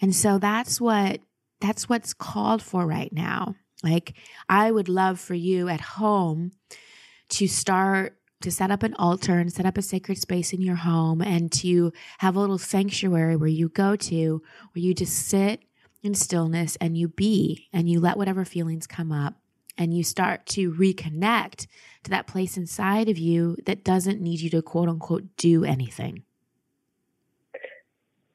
And 0.01 0.17
so 0.17 0.39
that's 0.39 0.81
what 0.81 1.21
that's 1.61 1.89
what's 1.89 2.15
called 2.15 2.63
for 2.63 2.87
right 2.87 3.13
now. 3.13 3.55
Like 3.83 4.15
I 4.49 4.71
would 4.71 4.89
love 4.89 5.21
for 5.21 5.35
you 5.35 5.69
at 5.69 5.81
home 5.81 6.53
to 7.29 7.47
start 7.47 8.17
to 8.41 8.51
set 8.51 8.71
up 8.71 8.83
an 8.83 8.95
altar 8.95 9.39
and 9.39 9.53
set 9.53 9.67
up 9.67 9.79
a 9.79 9.83
sacred 9.83 10.19
space 10.19 10.53
in 10.53 10.61
your 10.61 10.77
home 10.77 11.21
and 11.21 11.53
to 11.53 11.93
have 12.19 12.37
a 12.37 12.41
little 12.41 12.59
sanctuary 12.59 13.37
where 13.37 13.49
you 13.49 13.69
go 13.69 13.97
to, 13.97 14.43
where 14.73 14.83
you 14.83 14.95
just 14.95 15.15
sit 15.15 15.63
in 16.03 16.15
stillness 16.15 16.77
and 16.77 16.97
you 16.97 17.09
be 17.09 17.69
and 17.73 17.89
you 17.89 18.01
let 18.01 18.17
whatever 18.17 18.45
feelings 18.45 18.87
come 18.87 19.13
up 19.13 19.35
and 19.77 19.95
you 19.95 20.05
start 20.05 20.47
to 20.47 20.73
reconnect 20.73 21.67
to 22.05 22.11
that 22.11 22.27
place 22.27 22.57
inside 22.57 23.09
of 23.09 23.19
you 23.19 23.57
that 23.67 23.85
doesn't 23.85 24.21
need 24.21 24.41
you 24.41 24.51
to 24.51 24.63
quote 24.63 24.89
unquote 24.89 25.25
do 25.37 25.65
anything. 25.65 26.23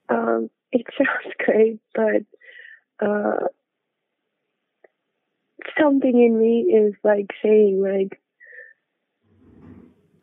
Um, 0.10 0.50
it 0.72 0.86
sounds 0.98 1.36
great, 1.40 1.80
but 1.94 3.06
uh, 3.06 3.48
something 5.80 6.22
in 6.22 6.40
me 6.40 6.74
is 6.74 6.94
like 7.04 7.28
saying 7.44 7.82
like 7.82 8.20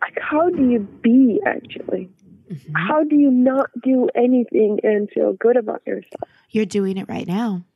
like 0.00 0.18
how 0.20 0.50
do 0.50 0.68
you 0.68 0.80
be 1.02 1.40
actually? 1.46 2.10
Mm-hmm. 2.50 2.74
How 2.76 3.02
do 3.02 3.16
you 3.16 3.30
not 3.30 3.70
do 3.82 4.08
anything 4.14 4.78
and 4.84 5.10
feel 5.10 5.32
good 5.32 5.56
about 5.56 5.82
yourself? 5.84 6.28
You're 6.50 6.64
doing 6.64 6.96
it 6.96 7.08
right 7.08 7.26
now. 7.26 7.64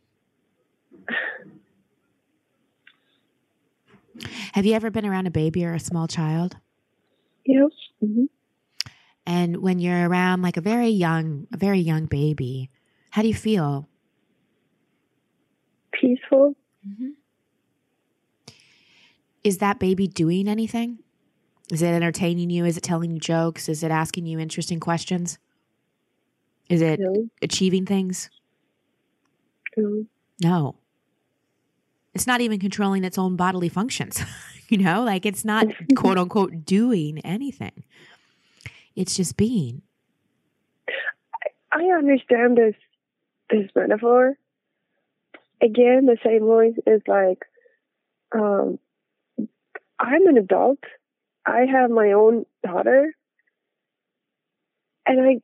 Have 4.53 4.67
you 4.67 4.75
ever 4.75 4.91
been 4.91 5.07
around 5.07 5.27
a 5.27 5.31
baby 5.31 5.65
or 5.65 5.75
a 5.75 5.81
small 5.81 6.07
child? 6.07 6.57
Yes. 7.45 7.71
Mm-hmm. 8.03 8.25
And 9.27 9.59
when 9.59 9.79
you're 9.79 10.09
around 10.09 10.43
like 10.43 10.57
a 10.57 10.61
very 10.61 10.89
young, 10.89 11.47
a 11.53 11.57
very 11.57 11.81
young 11.81 12.07
baby, 12.07 12.71
how 13.11 13.23
do 13.23 13.29
you 13.29 13.35
feel? 13.35 13.89
Peaceful. 15.93 16.57
Mm-hmm. 16.89 17.11
Is 19.45 19.59
that 19.59 19.79
baby 19.79 20.07
doing 20.07 20.49
anything? 20.49 20.99
Is 21.71 21.83
it 21.83 21.89
entertaining 21.89 22.51
you? 22.51 22.65
Is 22.65 22.77
it 22.77 22.83
telling 22.83 23.11
you 23.13 23.19
jokes? 23.19 23.69
Is 23.69 23.83
it 23.83 23.91
asking 23.91 24.27
you 24.27 24.39
interesting 24.39 24.81
questions? 24.81 25.39
Is 26.69 26.83
it 26.83 27.01
no. 27.01 27.29
achieving 27.43 27.87
things? 27.87 28.31
No. 29.77 30.07
No. 30.43 30.77
It's 32.15 32.27
not 32.27 32.41
even 32.41 32.59
controlling 32.59 33.05
its 33.05 33.19
own 33.19 33.37
bodily 33.37 33.69
functions. 33.69 34.23
you 34.69 34.79
know, 34.79 35.03
like 35.05 35.27
it's 35.27 35.45
not 35.45 35.67
quote 35.97 36.19
unquote 36.19 36.65
doing 36.65 37.19
anything. 37.21 37.85
It's 38.97 39.17
just 39.17 39.37
being. 39.37 39.83
I 41.73 41.85
understand 41.97 42.57
this 42.57 42.75
this 43.49 43.71
metaphor. 43.75 44.37
Again, 45.63 46.07
the 46.07 46.17
same 46.25 46.41
voice 46.41 46.75
is 46.87 47.03
like, 47.07 47.45
um, 48.33 48.79
I'm 49.99 50.27
an 50.27 50.39
adult 50.39 50.79
I 51.47 51.67
have 51.71 51.91
my 51.91 52.13
own 52.13 52.45
daughter, 52.65 53.15
and 55.07 55.21
I 55.21 55.41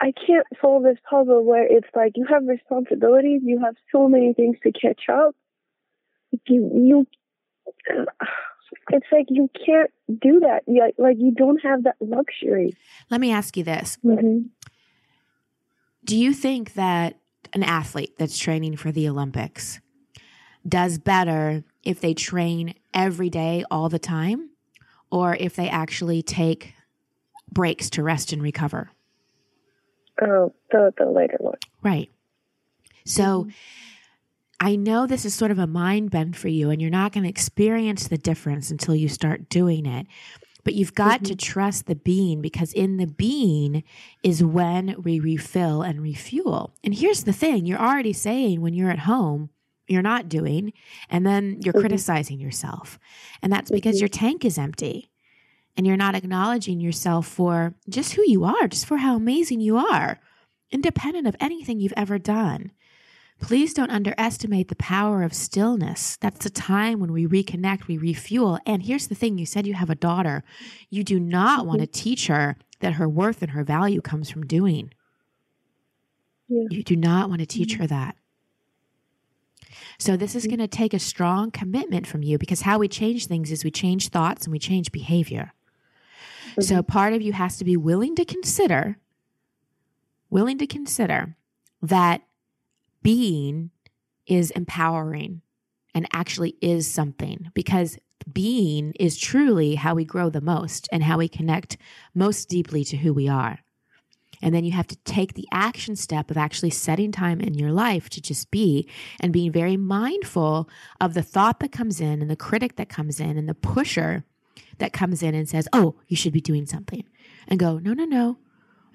I 0.00 0.12
can't 0.12 0.46
solve 0.60 0.84
this 0.84 0.98
puzzle 1.08 1.44
where 1.44 1.64
it's 1.64 1.88
like 1.94 2.12
you 2.16 2.26
have 2.30 2.46
responsibilities, 2.46 3.42
you 3.44 3.60
have 3.60 3.74
so 3.92 4.08
many 4.08 4.32
things 4.32 4.56
to 4.62 4.72
catch 4.72 5.02
up. 5.12 5.34
You 6.46 6.70
you 6.74 7.06
it's 8.90 9.06
like 9.12 9.26
you 9.28 9.50
can't 9.66 9.90
do 10.08 10.40
that. 10.40 10.62
You, 10.66 10.90
like 10.98 11.16
you 11.18 11.32
don't 11.32 11.60
have 11.62 11.84
that 11.84 11.96
luxury. 12.00 12.74
Let 13.10 13.20
me 13.20 13.32
ask 13.32 13.56
you 13.56 13.64
this: 13.64 13.98
mm-hmm. 14.04 14.48
Do 16.04 16.16
you 16.16 16.32
think 16.32 16.74
that 16.74 17.18
an 17.52 17.62
athlete 17.62 18.14
that's 18.18 18.38
training 18.38 18.76
for 18.76 18.92
the 18.92 19.08
Olympics 19.08 19.80
does 20.66 20.98
better 20.98 21.64
if 21.82 22.00
they 22.00 22.14
train 22.14 22.74
every 22.92 23.30
day 23.30 23.64
all 23.70 23.88
the 23.88 23.98
time 23.98 24.50
or 25.10 25.34
if 25.36 25.56
they 25.56 25.68
actually 25.68 26.22
take 26.22 26.74
breaks 27.50 27.90
to 27.90 28.02
rest 28.02 28.32
and 28.32 28.42
recover. 28.42 28.90
Oh, 30.20 30.52
the, 30.70 30.92
the 30.98 31.06
later 31.06 31.36
one. 31.38 31.58
Right. 31.82 32.10
So 33.04 33.44
mm-hmm. 33.44 33.50
I 34.60 34.74
know 34.76 35.06
this 35.06 35.24
is 35.24 35.34
sort 35.34 35.50
of 35.50 35.58
a 35.58 35.66
mind 35.66 36.10
bend 36.10 36.36
for 36.36 36.48
you, 36.48 36.70
and 36.70 36.80
you're 36.80 36.90
not 36.90 37.12
going 37.12 37.24
to 37.24 37.30
experience 37.30 38.08
the 38.08 38.18
difference 38.18 38.70
until 38.70 38.94
you 38.94 39.08
start 39.08 39.48
doing 39.48 39.86
it. 39.86 40.06
But 40.64 40.74
you've 40.74 40.94
got 40.94 41.22
mm-hmm. 41.22 41.24
to 41.26 41.36
trust 41.36 41.86
the 41.86 41.94
being 41.94 42.42
because 42.42 42.72
in 42.72 42.96
the 42.96 43.06
being 43.06 43.84
is 44.22 44.44
when 44.44 44.96
we 45.02 45.20
refill 45.20 45.82
and 45.82 46.02
refuel. 46.02 46.74
And 46.82 46.94
here's 46.94 47.24
the 47.24 47.32
thing 47.32 47.64
you're 47.64 47.78
already 47.78 48.12
saying 48.12 48.60
when 48.60 48.74
you're 48.74 48.90
at 48.90 48.98
home, 49.00 49.50
you're 49.86 50.02
not 50.02 50.28
doing, 50.28 50.72
and 51.08 51.24
then 51.24 51.60
you're 51.62 51.72
mm-hmm. 51.72 51.80
criticizing 51.80 52.40
yourself. 52.40 52.98
And 53.40 53.52
that's 53.52 53.70
because 53.70 53.96
mm-hmm. 53.96 54.02
your 54.02 54.08
tank 54.08 54.44
is 54.44 54.58
empty 54.58 55.10
and 55.76 55.86
you're 55.86 55.96
not 55.96 56.16
acknowledging 56.16 56.80
yourself 56.80 57.26
for 57.26 57.74
just 57.88 58.14
who 58.14 58.24
you 58.26 58.44
are, 58.44 58.66
just 58.66 58.84
for 58.84 58.96
how 58.96 59.14
amazing 59.14 59.60
you 59.60 59.78
are, 59.78 60.18
independent 60.72 61.26
of 61.28 61.36
anything 61.40 61.78
you've 61.78 61.92
ever 61.96 62.18
done. 62.18 62.72
Please 63.40 63.72
don't 63.72 63.90
underestimate 63.90 64.68
the 64.68 64.76
power 64.76 65.22
of 65.22 65.32
stillness. 65.32 66.16
That's 66.20 66.42
the 66.42 66.50
time 66.50 66.98
when 66.98 67.12
we 67.12 67.26
reconnect, 67.26 67.86
we 67.86 67.96
refuel. 67.96 68.58
And 68.66 68.82
here's 68.82 69.06
the 69.06 69.14
thing 69.14 69.38
you 69.38 69.46
said 69.46 69.66
you 69.66 69.74
have 69.74 69.90
a 69.90 69.94
daughter. 69.94 70.42
You 70.90 71.04
do 71.04 71.20
not 71.20 71.66
want 71.66 71.80
to 71.80 71.86
mm-hmm. 71.86 72.02
teach 72.02 72.26
her 72.26 72.56
that 72.80 72.94
her 72.94 73.08
worth 73.08 73.42
and 73.42 73.52
her 73.52 73.62
value 73.62 74.00
comes 74.00 74.28
from 74.28 74.46
doing. 74.46 74.92
Yeah. 76.48 76.64
You 76.70 76.82
do 76.82 76.96
not 76.96 77.28
want 77.28 77.40
to 77.40 77.46
teach 77.46 77.74
mm-hmm. 77.74 77.82
her 77.82 77.86
that. 77.88 78.16
So 79.98 80.16
this 80.16 80.34
is 80.34 80.46
going 80.46 80.58
to 80.58 80.68
take 80.68 80.94
a 80.94 80.98
strong 80.98 81.50
commitment 81.50 82.06
from 82.06 82.22
you 82.22 82.38
because 82.38 82.62
how 82.62 82.78
we 82.78 82.88
change 82.88 83.26
things 83.26 83.52
is 83.52 83.64
we 83.64 83.70
change 83.70 84.08
thoughts 84.08 84.46
and 84.46 84.52
we 84.52 84.58
change 84.58 84.90
behavior. 84.90 85.52
Mm-hmm. 86.50 86.62
So 86.62 86.82
part 86.82 87.12
of 87.12 87.22
you 87.22 87.32
has 87.32 87.56
to 87.58 87.64
be 87.64 87.76
willing 87.76 88.16
to 88.16 88.24
consider 88.24 88.98
willing 90.30 90.58
to 90.58 90.66
consider 90.66 91.36
that 91.82 92.22
being 93.08 93.70
is 94.26 94.50
empowering 94.50 95.40
and 95.94 96.06
actually 96.12 96.54
is 96.60 96.86
something 96.86 97.50
because 97.54 97.96
being 98.30 98.92
is 99.00 99.16
truly 99.16 99.76
how 99.76 99.94
we 99.94 100.04
grow 100.04 100.28
the 100.28 100.42
most 100.42 100.86
and 100.92 101.02
how 101.02 101.16
we 101.16 101.26
connect 101.26 101.78
most 102.14 102.50
deeply 102.50 102.84
to 102.84 102.98
who 102.98 103.14
we 103.14 103.26
are. 103.26 103.60
And 104.42 104.54
then 104.54 104.62
you 104.62 104.72
have 104.72 104.88
to 104.88 104.96
take 105.04 105.32
the 105.32 105.48
action 105.50 105.96
step 105.96 106.30
of 106.30 106.36
actually 106.36 106.68
setting 106.68 107.10
time 107.10 107.40
in 107.40 107.54
your 107.54 107.72
life 107.72 108.10
to 108.10 108.20
just 108.20 108.50
be 108.50 108.86
and 109.20 109.32
being 109.32 109.52
very 109.52 109.78
mindful 109.78 110.68
of 111.00 111.14
the 111.14 111.22
thought 111.22 111.60
that 111.60 111.72
comes 111.72 112.02
in 112.02 112.20
and 112.20 112.30
the 112.30 112.36
critic 112.36 112.76
that 112.76 112.90
comes 112.90 113.20
in 113.20 113.38
and 113.38 113.48
the 113.48 113.54
pusher 113.54 114.26
that 114.76 114.92
comes 114.92 115.22
in 115.22 115.34
and 115.34 115.48
says, 115.48 115.66
Oh, 115.72 115.94
you 116.08 116.16
should 116.16 116.34
be 116.34 116.42
doing 116.42 116.66
something. 116.66 117.04
And 117.48 117.58
go, 117.58 117.78
No, 117.78 117.94
no, 117.94 118.04
no. 118.04 118.36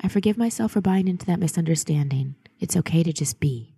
I 0.01 0.07
forgive 0.07 0.37
myself 0.37 0.73
for 0.73 0.81
buying 0.81 1.07
into 1.07 1.25
that 1.25 1.39
misunderstanding. 1.39 2.35
It's 2.59 2.77
okay 2.77 3.01
to 3.01 3.11
just 3.11 3.39
be. 3.39 3.72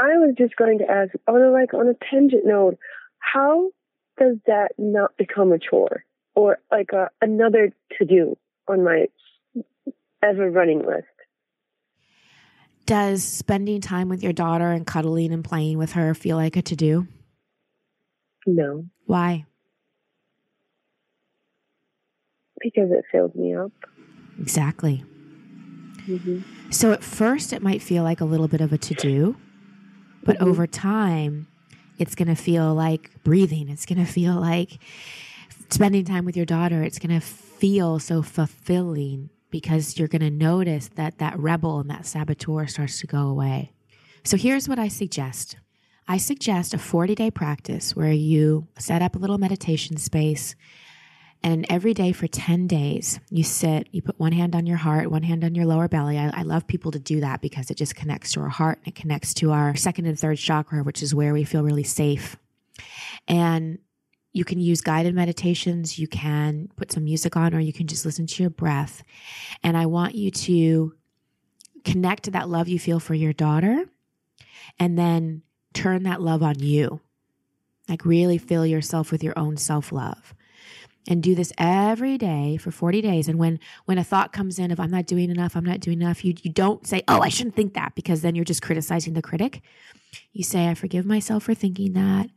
I 0.00 0.16
was 0.16 0.34
just 0.38 0.56
going 0.56 0.78
to 0.78 0.90
ask, 0.90 1.10
on 1.28 1.42
a, 1.42 1.50
like 1.50 1.74
on 1.74 1.86
a 1.86 1.94
tangent 2.10 2.46
note, 2.46 2.78
how 3.18 3.70
does 4.18 4.36
that 4.46 4.70
not 4.78 5.14
become 5.18 5.52
a 5.52 5.58
chore 5.58 6.04
or 6.34 6.58
like 6.72 6.90
a, 6.92 7.10
another 7.20 7.74
to 7.98 8.04
do 8.06 8.38
on 8.66 8.82
my 8.82 9.08
ever 10.22 10.50
running 10.50 10.78
list? 10.78 11.04
Does 12.86 13.22
spending 13.22 13.82
time 13.82 14.08
with 14.08 14.22
your 14.22 14.32
daughter 14.32 14.72
and 14.72 14.86
cuddling 14.86 15.32
and 15.32 15.44
playing 15.44 15.76
with 15.76 15.92
her 15.92 16.14
feel 16.14 16.36
like 16.36 16.56
a 16.56 16.62
to 16.62 16.74
do? 16.74 17.06
No. 18.46 18.86
Why? 19.04 19.44
Because 22.58 22.90
it 22.90 23.04
fills 23.12 23.34
me 23.34 23.54
up. 23.54 23.70
Exactly. 24.40 25.04
Mm-hmm. 26.06 26.70
So 26.70 26.92
at 26.92 27.04
first, 27.04 27.52
it 27.52 27.62
might 27.62 27.82
feel 27.82 28.02
like 28.02 28.22
a 28.22 28.24
little 28.24 28.48
bit 28.48 28.62
of 28.62 28.72
a 28.72 28.78
to 28.78 28.94
do, 28.94 29.36
but 30.22 30.36
mm-hmm. 30.36 30.48
over 30.48 30.66
time, 30.66 31.46
it's 31.98 32.14
going 32.14 32.28
to 32.28 32.34
feel 32.34 32.74
like 32.74 33.10
breathing. 33.22 33.68
It's 33.68 33.86
going 33.86 34.04
to 34.04 34.10
feel 34.10 34.34
like 34.34 34.78
spending 35.68 36.04
time 36.04 36.24
with 36.24 36.36
your 36.36 36.46
daughter. 36.46 36.82
It's 36.82 36.98
going 36.98 37.18
to 37.18 37.24
feel 37.24 37.98
so 37.98 38.22
fulfilling 38.22 39.30
because 39.50 39.98
you're 39.98 40.08
going 40.08 40.22
to 40.22 40.30
notice 40.30 40.88
that 40.94 41.18
that 41.18 41.38
rebel 41.38 41.80
and 41.80 41.90
that 41.90 42.06
saboteur 42.06 42.66
starts 42.66 43.00
to 43.00 43.06
go 43.06 43.28
away. 43.28 43.72
So 44.24 44.36
here's 44.36 44.68
what 44.68 44.78
I 44.78 44.88
suggest. 44.88 45.56
I 46.08 46.16
suggest 46.16 46.74
a 46.74 46.78
40 46.78 47.14
day 47.14 47.30
practice 47.30 47.94
where 47.94 48.12
you 48.12 48.66
set 48.78 49.02
up 49.02 49.14
a 49.14 49.18
little 49.18 49.38
meditation 49.38 49.96
space 49.96 50.54
and 51.42 51.64
every 51.70 51.94
day 51.94 52.12
for 52.12 52.26
10 52.26 52.66
days, 52.66 53.18
you 53.30 53.44
sit, 53.44 53.88
you 53.92 54.02
put 54.02 54.18
one 54.18 54.32
hand 54.32 54.54
on 54.54 54.66
your 54.66 54.76
heart, 54.76 55.10
one 55.10 55.22
hand 55.22 55.42
on 55.42 55.54
your 55.54 55.64
lower 55.64 55.88
belly. 55.88 56.18
I, 56.18 56.30
I, 56.34 56.42
love 56.42 56.66
people 56.66 56.90
to 56.90 56.98
do 56.98 57.20
that 57.20 57.40
because 57.40 57.70
it 57.70 57.76
just 57.78 57.94
connects 57.96 58.32
to 58.32 58.40
our 58.40 58.48
heart 58.48 58.78
and 58.78 58.88
it 58.88 58.94
connects 58.94 59.32
to 59.34 59.50
our 59.52 59.74
second 59.74 60.04
and 60.04 60.18
third 60.18 60.36
chakra, 60.36 60.82
which 60.82 61.02
is 61.02 61.14
where 61.14 61.32
we 61.32 61.44
feel 61.44 61.62
really 61.62 61.84
safe. 61.84 62.36
And 63.26 63.78
you 64.32 64.44
can 64.44 64.60
use 64.60 64.82
guided 64.82 65.14
meditations, 65.14 65.98
you 65.98 66.06
can 66.06 66.68
put 66.76 66.92
some 66.92 67.04
music 67.04 67.36
on, 67.36 67.54
or 67.54 67.60
you 67.60 67.72
can 67.72 67.86
just 67.86 68.04
listen 68.04 68.26
to 68.26 68.42
your 68.42 68.50
breath. 68.50 69.02
And 69.62 69.76
I 69.76 69.86
want 69.86 70.14
you 70.14 70.30
to 70.30 70.94
connect 71.84 72.24
to 72.24 72.32
that 72.32 72.50
love 72.50 72.68
you 72.68 72.78
feel 72.78 73.00
for 73.00 73.14
your 73.14 73.32
daughter 73.32 73.86
and 74.78 74.98
then 74.98 75.42
turn 75.72 76.02
that 76.02 76.20
love 76.20 76.42
on 76.42 76.58
you. 76.58 77.00
Like 77.88 78.04
really 78.04 78.36
fill 78.36 78.66
yourself 78.66 79.10
with 79.10 79.24
your 79.24 79.36
own 79.38 79.56
self 79.56 79.90
love 79.90 80.34
and 81.08 81.22
do 81.22 81.34
this 81.34 81.52
every 81.58 82.18
day 82.18 82.56
for 82.56 82.70
40 82.70 83.00
days. 83.00 83.28
And 83.28 83.38
when 83.38 83.58
when 83.86 83.98
a 83.98 84.04
thought 84.04 84.32
comes 84.32 84.58
in 84.58 84.70
of 84.70 84.80
i'm 84.80 84.90
not 84.90 85.06
doing 85.06 85.30
enough 85.30 85.56
i'm 85.56 85.64
not 85.64 85.80
doing 85.80 86.00
enough 86.00 86.24
you, 86.24 86.34
you 86.42 86.52
don't 86.52 86.86
say 86.86 87.02
oh 87.08 87.20
i 87.20 87.28
shouldn't 87.28 87.56
think 87.56 87.74
that 87.74 87.94
because 87.94 88.22
then 88.22 88.34
you're 88.34 88.44
just 88.44 88.62
criticizing 88.62 89.14
the 89.14 89.22
critic. 89.22 89.62
You 90.32 90.44
say 90.44 90.68
i 90.68 90.74
forgive 90.74 91.06
myself 91.06 91.44
for 91.44 91.54
thinking 91.54 91.92
that. 91.94 92.30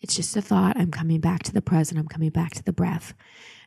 It's 0.00 0.14
just 0.14 0.36
a 0.36 0.42
thought. 0.42 0.76
I'm 0.76 0.92
coming 0.92 1.18
back 1.18 1.42
to 1.44 1.52
the 1.52 1.62
present. 1.62 1.98
I'm 1.98 2.06
coming 2.06 2.30
back 2.30 2.52
to 2.52 2.62
the 2.62 2.72
breath. 2.72 3.14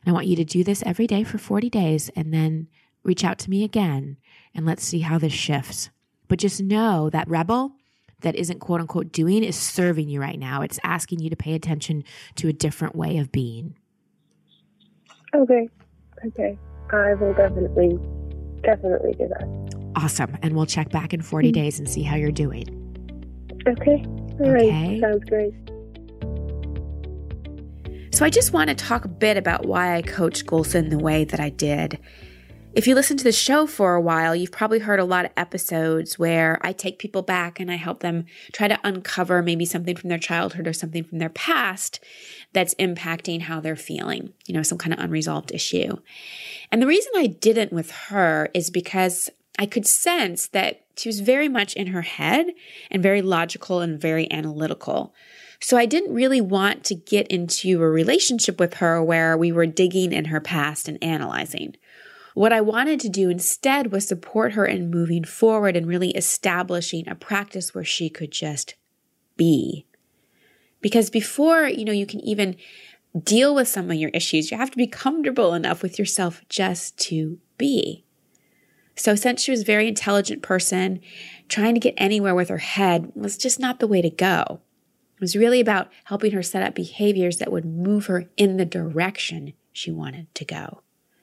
And 0.04 0.10
i 0.10 0.14
want 0.14 0.26
you 0.26 0.36
to 0.36 0.44
do 0.44 0.64
this 0.64 0.82
every 0.84 1.06
day 1.06 1.24
for 1.24 1.38
40 1.38 1.70
days 1.70 2.10
and 2.16 2.32
then 2.32 2.68
reach 3.02 3.24
out 3.24 3.38
to 3.40 3.50
me 3.50 3.64
again 3.64 4.16
and 4.54 4.64
let's 4.64 4.84
see 4.84 5.00
how 5.00 5.18
this 5.18 5.32
shifts. 5.32 5.90
But 6.28 6.38
just 6.38 6.62
know 6.62 7.10
that 7.10 7.28
rebel 7.28 7.72
that 8.20 8.36
isn't 8.36 8.60
quote 8.60 8.80
unquote 8.80 9.12
doing 9.12 9.42
is 9.44 9.56
serving 9.56 10.08
you 10.08 10.20
right 10.20 10.38
now. 10.38 10.62
It's 10.62 10.78
asking 10.84 11.20
you 11.20 11.30
to 11.30 11.36
pay 11.36 11.54
attention 11.54 12.04
to 12.36 12.48
a 12.48 12.52
different 12.52 12.94
way 12.94 13.18
of 13.18 13.32
being 13.32 13.74
Okay. 15.34 15.68
Okay. 16.26 16.58
I 16.92 17.14
will 17.14 17.34
definitely, 17.34 17.98
definitely 18.62 19.12
do 19.12 19.28
that. 19.28 19.92
Awesome. 19.96 20.36
And 20.42 20.54
we'll 20.54 20.66
check 20.66 20.90
back 20.90 21.14
in 21.14 21.22
40 21.22 21.48
mm-hmm. 21.48 21.52
days 21.60 21.78
and 21.78 21.88
see 21.88 22.02
how 22.02 22.16
you're 22.16 22.30
doing. 22.30 22.66
Okay. 23.66 24.04
All 24.06 24.48
okay. 24.48 24.70
right. 24.70 25.00
Sounds 25.00 25.24
great. 25.24 25.54
So 28.14 28.26
I 28.26 28.30
just 28.30 28.52
want 28.52 28.68
to 28.68 28.74
talk 28.74 29.04
a 29.04 29.08
bit 29.08 29.36
about 29.36 29.66
why 29.66 29.96
I 29.96 30.02
coached 30.02 30.46
Gulsen 30.46 30.90
the 30.90 30.98
way 30.98 31.24
that 31.24 31.40
I 31.40 31.48
did. 31.48 31.98
If 32.74 32.86
you 32.86 32.94
listen 32.94 33.18
to 33.18 33.24
the 33.24 33.32
show 33.32 33.66
for 33.66 33.94
a 33.94 34.00
while, 34.00 34.34
you've 34.34 34.50
probably 34.50 34.78
heard 34.78 34.98
a 34.98 35.04
lot 35.04 35.26
of 35.26 35.32
episodes 35.36 36.18
where 36.18 36.58
I 36.62 36.72
take 36.72 36.98
people 36.98 37.20
back 37.20 37.60
and 37.60 37.70
I 37.70 37.74
help 37.74 38.00
them 38.00 38.24
try 38.50 38.66
to 38.66 38.80
uncover 38.82 39.42
maybe 39.42 39.66
something 39.66 39.94
from 39.94 40.08
their 40.08 40.18
childhood 40.18 40.66
or 40.66 40.72
something 40.72 41.04
from 41.04 41.18
their 41.18 41.28
past 41.28 42.00
that's 42.54 42.74
impacting 42.76 43.42
how 43.42 43.60
they're 43.60 43.76
feeling, 43.76 44.32
you 44.46 44.54
know, 44.54 44.62
some 44.62 44.78
kind 44.78 44.94
of 44.94 45.00
unresolved 45.00 45.52
issue. 45.52 45.98
And 46.70 46.80
the 46.80 46.86
reason 46.86 47.12
I 47.14 47.26
didn't 47.26 47.74
with 47.74 47.90
her 47.90 48.48
is 48.54 48.70
because 48.70 49.28
I 49.58 49.66
could 49.66 49.86
sense 49.86 50.48
that 50.48 50.86
she 50.96 51.10
was 51.10 51.20
very 51.20 51.50
much 51.50 51.74
in 51.74 51.88
her 51.88 52.02
head 52.02 52.46
and 52.90 53.02
very 53.02 53.20
logical 53.20 53.80
and 53.80 54.00
very 54.00 54.30
analytical. 54.32 55.14
So 55.60 55.76
I 55.76 55.84
didn't 55.84 56.14
really 56.14 56.40
want 56.40 56.84
to 56.84 56.94
get 56.94 57.28
into 57.28 57.82
a 57.82 57.88
relationship 57.88 58.58
with 58.58 58.74
her 58.74 59.02
where 59.02 59.36
we 59.36 59.52
were 59.52 59.66
digging 59.66 60.12
in 60.12 60.26
her 60.26 60.40
past 60.40 60.88
and 60.88 60.98
analyzing. 61.02 61.76
What 62.34 62.52
I 62.52 62.60
wanted 62.60 62.98
to 63.00 63.08
do 63.08 63.28
instead 63.28 63.92
was 63.92 64.06
support 64.06 64.54
her 64.54 64.64
in 64.64 64.90
moving 64.90 65.24
forward 65.24 65.76
and 65.76 65.86
really 65.86 66.10
establishing 66.12 67.06
a 67.08 67.14
practice 67.14 67.74
where 67.74 67.84
she 67.84 68.08
could 68.08 68.30
just 68.30 68.74
be. 69.36 69.86
Because 70.80 71.10
before, 71.10 71.66
you 71.66 71.84
know, 71.84 71.92
you 71.92 72.06
can 72.06 72.20
even 72.20 72.56
deal 73.18 73.54
with 73.54 73.68
some 73.68 73.90
of 73.90 73.96
your 73.96 74.10
issues, 74.10 74.50
you 74.50 74.56
have 74.56 74.70
to 74.70 74.76
be 74.76 74.86
comfortable 74.86 75.52
enough 75.52 75.82
with 75.82 75.98
yourself 75.98 76.42
just 76.48 76.98
to 76.98 77.38
be. 77.58 78.04
So 78.96 79.14
since 79.14 79.42
she 79.42 79.50
was 79.50 79.62
a 79.62 79.66
very 79.66 79.88
intelligent 79.88 80.42
person, 80.42 81.00
trying 81.48 81.74
to 81.74 81.80
get 81.80 81.94
anywhere 81.96 82.34
with 82.34 82.48
her 82.48 82.58
head 82.58 83.12
was 83.14 83.36
just 83.36 83.60
not 83.60 83.78
the 83.78 83.86
way 83.86 84.02
to 84.02 84.10
go. 84.10 84.60
It 85.16 85.20
was 85.20 85.36
really 85.36 85.60
about 85.60 85.90
helping 86.04 86.32
her 86.32 86.42
set 86.42 86.62
up 86.62 86.74
behaviors 86.74 87.38
that 87.38 87.52
would 87.52 87.64
move 87.64 88.06
her 88.06 88.30
in 88.36 88.56
the 88.56 88.64
direction 88.64 89.52
she 89.72 89.90
wanted 89.90 90.34
to 90.34 90.44
go. 90.44 90.82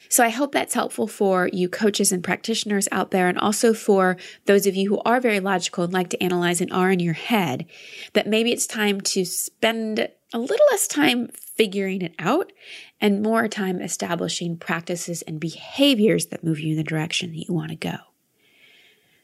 So 0.10 0.24
I 0.24 0.30
hope 0.30 0.52
that's 0.52 0.74
helpful 0.74 1.08
for 1.08 1.50
you 1.54 1.70
coaches 1.70 2.12
and 2.12 2.24
practitioners 2.24 2.88
out 2.92 3.12
there, 3.12 3.28
and 3.28 3.38
also 3.38 3.74
for 3.74 4.18
those 4.46 4.66
of 4.66 4.76
you 4.76 4.90
who 4.90 5.00
are 5.06 5.22
very 5.22 5.40
logical 5.40 5.84
and 5.84 5.94
like 5.94 6.10
to 6.10 6.22
analyze 6.22 6.62
and 6.62 6.74
are 6.74 6.92
in 6.92 7.00
your 7.00 7.14
head, 7.14 7.68
that 8.14 8.28
maybe 8.28 8.52
it's 8.52 8.66
time 8.66 9.00
to 9.02 9.24
spend 9.24 10.10
a 10.34 10.40
little 10.40 10.66
less 10.72 10.88
time 10.88 11.30
figuring 11.34 12.02
it 12.02 12.16
out 12.18 12.52
and 13.00 13.22
more 13.22 13.48
time 13.48 13.82
establishing 13.82 14.58
practices 14.58 15.22
and 15.24 15.40
behaviors 15.40 16.28
that 16.28 16.44
move 16.44 16.60
you 16.60 16.72
in 16.72 16.78
the 16.78 16.84
direction 16.84 17.32
that 17.32 17.48
you 17.48 17.54
want 17.54 17.70
to 17.70 17.76
go. 17.76 17.96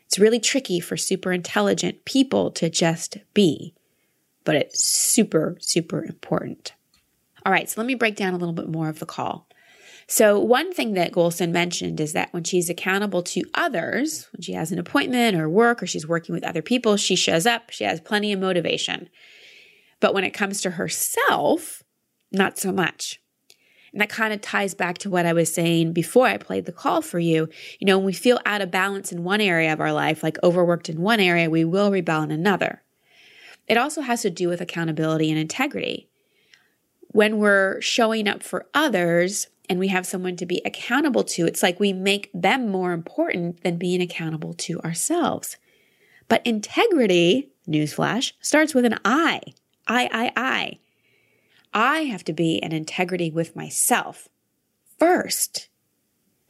It's 0.05 0.19
really 0.19 0.39
tricky 0.39 0.79
for 0.79 0.97
super 0.97 1.31
intelligent 1.31 2.05
people 2.05 2.51
to 2.51 2.69
just 2.69 3.17
be, 3.33 3.73
but 4.43 4.55
it's 4.55 4.83
super, 4.83 5.57
super 5.59 6.03
important. 6.03 6.73
All 7.43 7.51
right, 7.51 7.67
so 7.67 7.81
let 7.81 7.87
me 7.87 7.95
break 7.95 8.15
down 8.15 8.33
a 8.33 8.37
little 8.37 8.53
bit 8.53 8.69
more 8.69 8.89
of 8.89 8.99
the 8.99 9.05
call. 9.07 9.47
So, 10.07 10.39
one 10.39 10.71
thing 10.71 10.93
that 10.93 11.11
Gulsen 11.11 11.51
mentioned 11.51 11.99
is 11.99 12.13
that 12.13 12.31
when 12.31 12.43
she's 12.43 12.69
accountable 12.69 13.23
to 13.23 13.43
others, 13.55 14.27
when 14.31 14.41
she 14.41 14.53
has 14.53 14.71
an 14.71 14.77
appointment 14.77 15.35
or 15.35 15.49
work 15.49 15.81
or 15.81 15.87
she's 15.87 16.07
working 16.07 16.35
with 16.35 16.43
other 16.43 16.61
people, 16.61 16.95
she 16.95 17.15
shows 17.15 17.47
up, 17.47 17.71
she 17.71 17.85
has 17.85 17.99
plenty 18.01 18.31
of 18.31 18.39
motivation. 18.39 19.09
But 19.99 20.13
when 20.13 20.23
it 20.23 20.31
comes 20.31 20.61
to 20.61 20.71
herself, 20.71 21.81
not 22.31 22.59
so 22.59 22.71
much. 22.71 23.19
And 23.91 24.01
that 24.01 24.09
kind 24.09 24.33
of 24.33 24.41
ties 24.41 24.75
back 24.75 24.97
to 24.99 25.09
what 25.09 25.25
I 25.25 25.33
was 25.33 25.53
saying 25.53 25.93
before 25.93 26.27
I 26.27 26.37
played 26.37 26.65
the 26.65 26.71
call 26.73 27.01
for 27.01 27.17
you. 27.17 27.47
You 27.79 27.87
know, 27.87 27.97
when 27.97 28.05
we 28.05 28.13
feel 28.13 28.39
out 28.45 28.61
of 28.61 28.69
balance 28.69 29.11
in 29.11 29.23
one 29.23 29.41
area 29.41 29.71
of 29.71 29.79
our 29.79 29.93
life, 29.93 30.21
like 30.21 30.37
overworked 30.43 30.89
in 30.89 31.01
one 31.01 31.21
area, 31.21 31.49
we 31.49 31.63
will 31.63 31.89
rebel 31.89 32.21
in 32.21 32.29
another. 32.29 32.83
It 33.67 33.77
also 33.77 34.01
has 34.01 34.21
to 34.21 34.29
do 34.29 34.49
with 34.49 34.61
accountability 34.61 35.31
and 35.31 35.39
integrity. 35.39 36.09
When 37.15 37.37
we're 37.37 37.79
showing 37.79 38.27
up 38.27 38.43
for 38.43 38.65
others, 38.73 39.47
and 39.69 39.79
we 39.79 39.87
have 39.87 40.05
someone 40.05 40.35
to 40.35 40.45
be 40.45 40.61
accountable 40.65 41.23
to, 41.23 41.45
it's 41.45 41.63
like 41.63 41.79
we 41.79 41.93
make 41.93 42.29
them 42.33 42.67
more 42.67 42.91
important 42.91 43.63
than 43.63 43.77
being 43.77 44.01
accountable 44.01 44.53
to 44.55 44.81
ourselves. 44.81 45.55
But 46.27 46.45
integrity, 46.45 47.51
newsflash, 47.65 48.33
starts 48.41 48.73
with 48.73 48.83
an 48.83 48.99
I. 49.05 49.39
I, 49.87 50.09
I, 50.11 50.31
I. 50.35 50.79
I 51.73 51.99
have 51.99 52.25
to 52.25 52.33
be 52.33 52.57
in 52.57 52.73
integrity 52.73 53.31
with 53.31 53.55
myself 53.55 54.27
first. 54.99 55.69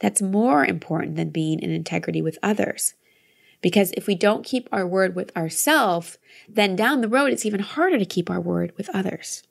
That's 0.00 0.20
more 0.20 0.66
important 0.66 1.14
than 1.14 1.30
being 1.30 1.60
in 1.60 1.70
integrity 1.70 2.22
with 2.22 2.40
others. 2.42 2.94
Because 3.62 3.92
if 3.96 4.08
we 4.08 4.16
don't 4.16 4.44
keep 4.44 4.68
our 4.72 4.84
word 4.84 5.14
with 5.14 5.30
ourselves, 5.36 6.18
then 6.48 6.74
down 6.74 7.02
the 7.02 7.08
road, 7.08 7.32
it's 7.32 7.46
even 7.46 7.60
harder 7.60 8.00
to 8.00 8.04
keep 8.04 8.28
our 8.28 8.40
word 8.40 8.72
with 8.76 8.90
others. 8.92 9.44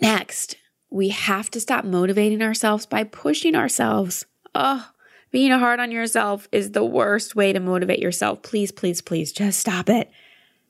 Next, 0.00 0.56
we 0.90 1.10
have 1.10 1.50
to 1.50 1.60
stop 1.60 1.84
motivating 1.84 2.42
ourselves 2.42 2.86
by 2.86 3.04
pushing 3.04 3.54
ourselves. 3.54 4.26
Oh, 4.54 4.90
being 5.30 5.50
hard 5.50 5.80
on 5.80 5.92
yourself 5.92 6.48
is 6.52 6.72
the 6.72 6.84
worst 6.84 7.36
way 7.36 7.52
to 7.52 7.60
motivate 7.60 7.98
yourself. 7.98 8.42
Please, 8.42 8.72
please, 8.72 9.02
please 9.02 9.32
just 9.32 9.60
stop 9.60 9.88
it. 9.88 10.10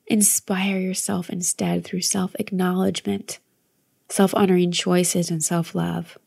Inspire 0.07 0.79
yourself 0.79 1.31
instead 1.31 1.85
through 1.85 2.01
self 2.01 2.35
acknowledgement, 2.39 3.39
self 4.09 4.35
honoring 4.35 4.73
choices, 4.73 5.31
and 5.31 5.43
self 5.43 5.75
love. 5.75 6.19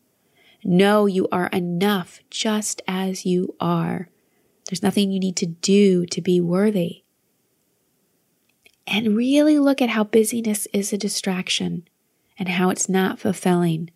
Know 0.64 1.06
you 1.06 1.28
are 1.32 1.48
enough 1.48 2.20
just 2.30 2.80
as 2.86 3.26
you 3.26 3.54
are. 3.60 4.08
There's 4.68 4.82
nothing 4.82 5.10
you 5.10 5.18
need 5.18 5.36
to 5.36 5.46
do 5.46 6.06
to 6.06 6.20
be 6.22 6.40
worthy. 6.40 7.02
And 8.86 9.16
really 9.16 9.58
look 9.58 9.82
at 9.82 9.90
how 9.90 10.04
busyness 10.04 10.66
is 10.72 10.92
a 10.92 10.98
distraction 10.98 11.88
and 12.42 12.48
how 12.48 12.70
it's 12.70 12.88
not 12.88 13.20
fulfilling. 13.20 13.88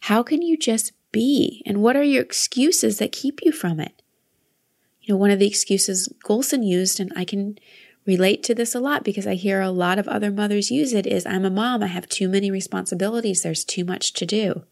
How 0.00 0.22
can 0.22 0.40
you 0.40 0.56
just 0.56 0.92
be? 1.12 1.62
And 1.66 1.82
what 1.82 1.96
are 1.96 2.02
your 2.02 2.22
excuses 2.22 2.96
that 2.96 3.12
keep 3.12 3.40
you 3.42 3.52
from 3.52 3.78
it? 3.78 4.00
You 5.02 5.12
know, 5.12 5.18
one 5.18 5.30
of 5.30 5.38
the 5.38 5.46
excuses 5.46 6.08
Gulsen 6.24 6.66
used, 6.66 6.98
and 6.98 7.12
I 7.14 7.26
can 7.26 7.58
relate 8.06 8.42
to 8.44 8.54
this 8.54 8.74
a 8.74 8.80
lot 8.80 9.04
because 9.04 9.26
I 9.26 9.34
hear 9.34 9.60
a 9.60 9.68
lot 9.68 9.98
of 9.98 10.08
other 10.08 10.30
mothers 10.30 10.70
use 10.70 10.94
it 10.94 11.06
is 11.06 11.26
I'm 11.26 11.44
a 11.44 11.50
mom, 11.50 11.82
I 11.82 11.88
have 11.88 12.08
too 12.08 12.26
many 12.26 12.50
responsibilities, 12.50 13.42
there's 13.42 13.64
too 13.64 13.84
much 13.84 14.14
to 14.14 14.24
do. 14.24 14.64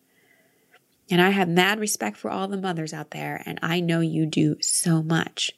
And 1.10 1.20
I 1.20 1.28
have 1.30 1.50
mad 1.50 1.78
respect 1.78 2.16
for 2.16 2.30
all 2.30 2.48
the 2.48 2.56
mothers 2.56 2.94
out 2.94 3.10
there, 3.10 3.42
and 3.44 3.58
I 3.62 3.80
know 3.80 4.00
you 4.00 4.24
do 4.24 4.56
so 4.62 5.02
much. 5.02 5.52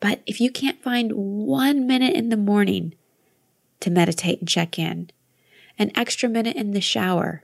But 0.00 0.22
if 0.24 0.40
you 0.40 0.50
can't 0.50 0.82
find 0.82 1.12
one 1.12 1.86
minute 1.86 2.14
in 2.14 2.30
the 2.30 2.38
morning 2.38 2.94
to 3.80 3.90
meditate 3.90 4.38
and 4.38 4.48
check 4.48 4.78
in, 4.78 5.10
an 5.80 5.90
extra 5.94 6.28
minute 6.28 6.56
in 6.56 6.72
the 6.72 6.80
shower, 6.80 7.42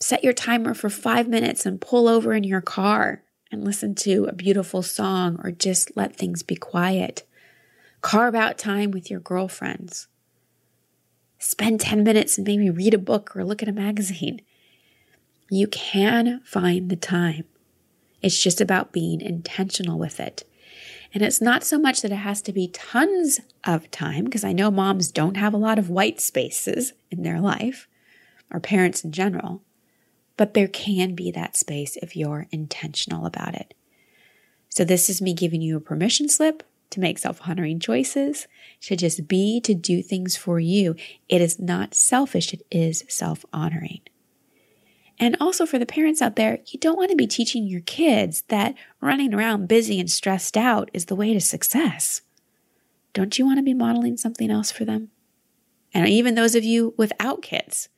set 0.00 0.22
your 0.22 0.32
timer 0.32 0.72
for 0.72 0.88
five 0.88 1.28
minutes 1.28 1.66
and 1.66 1.80
pull 1.80 2.08
over 2.08 2.32
in 2.32 2.44
your 2.44 2.60
car 2.60 3.24
and 3.50 3.64
listen 3.64 3.96
to 3.96 4.26
a 4.26 4.32
beautiful 4.32 4.80
song 4.80 5.38
or 5.42 5.50
just 5.50 5.96
let 5.96 6.14
things 6.14 6.44
be 6.44 6.54
quiet. 6.54 7.24
Carve 8.00 8.36
out 8.36 8.58
time 8.58 8.92
with 8.92 9.10
your 9.10 9.18
girlfriends. 9.18 10.06
Spend 11.40 11.80
10 11.80 12.04
minutes 12.04 12.38
and 12.38 12.46
maybe 12.46 12.70
read 12.70 12.94
a 12.94 12.98
book 12.98 13.34
or 13.34 13.44
look 13.44 13.60
at 13.60 13.68
a 13.68 13.72
magazine. 13.72 14.40
You 15.50 15.66
can 15.66 16.42
find 16.44 16.90
the 16.90 16.96
time. 16.96 17.44
It's 18.22 18.40
just 18.40 18.60
about 18.60 18.92
being 18.92 19.20
intentional 19.20 19.98
with 19.98 20.20
it. 20.20 20.44
And 21.14 21.22
it's 21.22 21.40
not 21.40 21.62
so 21.62 21.78
much 21.78 22.02
that 22.02 22.10
it 22.10 22.16
has 22.16 22.42
to 22.42 22.52
be 22.52 22.66
tons 22.68 23.40
of 23.62 23.88
time, 23.92 24.24
because 24.24 24.42
I 24.42 24.52
know 24.52 24.70
moms 24.70 25.12
don't 25.12 25.36
have 25.36 25.54
a 25.54 25.58
lot 25.58 25.78
of 25.78 25.88
white 25.88 26.20
spaces 26.20 26.92
in 27.08 27.22
their 27.22 27.40
life, 27.40 27.88
or 28.50 28.58
parents 28.58 29.04
in 29.04 29.12
general, 29.12 29.62
but 30.36 30.54
there 30.54 30.66
can 30.66 31.14
be 31.14 31.30
that 31.30 31.56
space 31.56 31.96
if 32.02 32.16
you're 32.16 32.48
intentional 32.50 33.26
about 33.26 33.54
it. 33.54 33.74
So, 34.68 34.84
this 34.84 35.08
is 35.08 35.22
me 35.22 35.34
giving 35.34 35.62
you 35.62 35.76
a 35.76 35.80
permission 35.80 36.28
slip 36.28 36.64
to 36.90 37.00
make 37.00 37.18
self 37.18 37.40
honoring 37.48 37.78
choices, 37.78 38.48
to 38.82 38.96
just 38.96 39.28
be, 39.28 39.60
to 39.60 39.72
do 39.72 40.02
things 40.02 40.36
for 40.36 40.58
you. 40.58 40.96
It 41.28 41.40
is 41.40 41.60
not 41.60 41.94
selfish, 41.94 42.52
it 42.52 42.66
is 42.72 43.04
self 43.08 43.44
honoring. 43.52 44.00
And 45.18 45.36
also 45.40 45.64
for 45.64 45.78
the 45.78 45.86
parents 45.86 46.20
out 46.20 46.36
there, 46.36 46.58
you 46.66 46.78
don't 46.78 46.96
want 46.96 47.10
to 47.10 47.16
be 47.16 47.26
teaching 47.26 47.66
your 47.66 47.82
kids 47.82 48.42
that 48.48 48.74
running 49.00 49.32
around 49.32 49.68
busy 49.68 50.00
and 50.00 50.10
stressed 50.10 50.56
out 50.56 50.90
is 50.92 51.06
the 51.06 51.14
way 51.14 51.32
to 51.32 51.40
success. 51.40 52.22
Don't 53.12 53.38
you 53.38 53.46
want 53.46 53.58
to 53.58 53.62
be 53.62 53.74
modeling 53.74 54.16
something 54.16 54.50
else 54.50 54.72
for 54.72 54.84
them? 54.84 55.10
And 55.92 56.08
even 56.08 56.34
those 56.34 56.56
of 56.56 56.64
you 56.64 56.94
without 56.96 57.42
kids, 57.42 57.88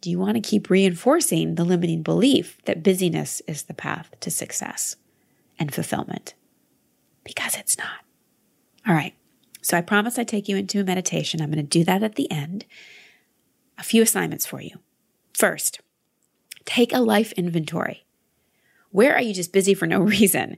do 0.00 0.10
you 0.10 0.18
want 0.18 0.36
to 0.36 0.40
keep 0.40 0.70
reinforcing 0.70 1.56
the 1.56 1.64
limiting 1.64 2.02
belief 2.02 2.58
that 2.64 2.82
busyness 2.82 3.42
is 3.48 3.64
the 3.64 3.74
path 3.74 4.14
to 4.20 4.30
success 4.30 4.96
and 5.58 5.74
fulfillment? 5.74 6.34
Because 7.24 7.56
it's 7.56 7.76
not. 7.76 8.04
All 8.86 8.94
right. 8.94 9.14
So 9.60 9.76
I 9.76 9.82
promise 9.82 10.18
I 10.18 10.24
take 10.24 10.48
you 10.48 10.56
into 10.56 10.80
a 10.80 10.84
meditation. 10.84 11.42
I'm 11.42 11.50
going 11.50 11.64
to 11.64 11.78
do 11.78 11.84
that 11.84 12.02
at 12.02 12.14
the 12.14 12.30
end. 12.30 12.64
A 13.76 13.82
few 13.82 14.02
assignments 14.02 14.46
for 14.46 14.62
you. 14.62 14.78
First, 15.34 15.80
Take 16.70 16.92
a 16.92 17.00
life 17.00 17.32
inventory. 17.32 18.06
Where 18.92 19.12
are 19.12 19.20
you 19.20 19.34
just 19.34 19.52
busy 19.52 19.74
for 19.74 19.86
no 19.86 19.98
reason? 20.16 20.56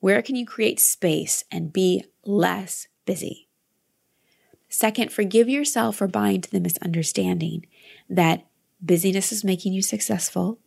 Where 0.00 0.20
can 0.20 0.34
you 0.34 0.44
create 0.44 0.80
space 0.80 1.44
and 1.52 1.72
be 1.72 2.04
less 2.24 2.88
busy? 3.06 3.46
Second, 4.68 5.12
forgive 5.12 5.48
yourself 5.48 5.94
for 5.96 6.08
buying 6.08 6.40
to 6.40 6.50
the 6.50 6.58
misunderstanding 6.58 7.64
that 8.10 8.44
busyness 8.80 9.30
is 9.30 9.44
making 9.44 9.72
you 9.72 9.82
successful 9.82 10.58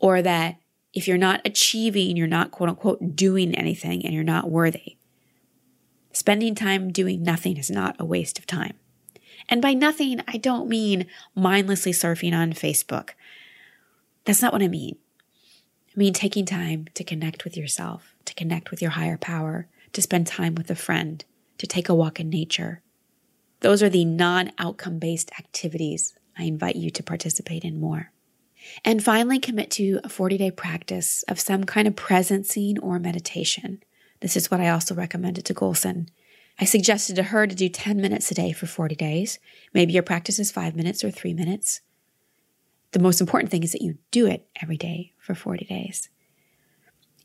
or 0.00 0.20
that 0.20 0.56
if 0.92 1.06
you're 1.06 1.16
not 1.16 1.40
achieving, 1.44 2.16
you're 2.16 2.26
not 2.26 2.50
quote 2.50 2.70
unquote 2.70 3.14
doing 3.14 3.54
anything 3.54 4.04
and 4.04 4.12
you're 4.12 4.24
not 4.24 4.50
worthy. 4.50 4.96
Spending 6.12 6.56
time 6.56 6.90
doing 6.90 7.22
nothing 7.22 7.56
is 7.56 7.70
not 7.70 7.94
a 8.00 8.04
waste 8.04 8.40
of 8.40 8.46
time. 8.46 8.74
And 9.48 9.62
by 9.62 9.74
nothing, 9.74 10.22
I 10.26 10.38
don't 10.38 10.68
mean 10.68 11.06
mindlessly 11.36 11.92
surfing 11.92 12.34
on 12.34 12.52
Facebook. 12.52 13.10
That's 14.24 14.42
not 14.42 14.52
what 14.52 14.62
I 14.62 14.68
mean. 14.68 14.96
I 15.94 15.98
mean 15.98 16.12
taking 16.12 16.46
time 16.46 16.86
to 16.94 17.04
connect 17.04 17.44
with 17.44 17.56
yourself, 17.56 18.14
to 18.24 18.34
connect 18.34 18.70
with 18.70 18.82
your 18.82 18.92
higher 18.92 19.18
power, 19.18 19.68
to 19.92 20.02
spend 20.02 20.26
time 20.26 20.54
with 20.54 20.70
a 20.70 20.74
friend, 20.74 21.24
to 21.58 21.66
take 21.66 21.88
a 21.88 21.94
walk 21.94 22.18
in 22.18 22.30
nature. 22.30 22.82
Those 23.60 23.82
are 23.82 23.88
the 23.88 24.04
non 24.04 24.52
outcome 24.58 24.98
based 24.98 25.30
activities 25.38 26.14
I 26.36 26.44
invite 26.44 26.76
you 26.76 26.90
to 26.90 27.02
participate 27.02 27.64
in 27.64 27.80
more. 27.80 28.10
And 28.84 29.04
finally, 29.04 29.38
commit 29.38 29.70
to 29.72 30.00
a 30.02 30.08
40 30.08 30.38
day 30.38 30.50
practice 30.50 31.22
of 31.28 31.38
some 31.38 31.64
kind 31.64 31.86
of 31.86 31.94
presencing 31.94 32.76
or 32.82 32.98
meditation. 32.98 33.82
This 34.20 34.36
is 34.36 34.50
what 34.50 34.60
I 34.60 34.70
also 34.70 34.94
recommended 34.94 35.44
to 35.46 35.54
Gulsen. 35.54 36.08
I 36.58 36.64
suggested 36.64 37.16
to 37.16 37.24
her 37.24 37.46
to 37.46 37.54
do 37.54 37.68
10 37.68 37.98
minutes 38.00 38.30
a 38.30 38.34
day 38.34 38.52
for 38.52 38.66
40 38.66 38.94
days. 38.94 39.38
Maybe 39.72 39.92
your 39.92 40.02
practice 40.02 40.38
is 40.38 40.50
five 40.50 40.74
minutes 40.74 41.04
or 41.04 41.10
three 41.10 41.34
minutes 41.34 41.80
the 42.94 43.00
most 43.00 43.20
important 43.20 43.50
thing 43.50 43.64
is 43.64 43.72
that 43.72 43.82
you 43.82 43.98
do 44.12 44.26
it 44.26 44.46
every 44.62 44.76
day 44.76 45.12
for 45.18 45.34
40 45.34 45.64
days. 45.66 46.08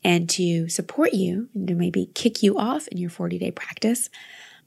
And 0.02 0.28
to 0.30 0.68
support 0.68 1.12
you 1.14 1.48
and 1.54 1.68
to 1.68 1.74
maybe 1.74 2.10
kick 2.12 2.42
you 2.42 2.58
off 2.58 2.88
in 2.88 2.98
your 2.98 3.08
40 3.08 3.38
day 3.38 3.52
practice, 3.52 4.10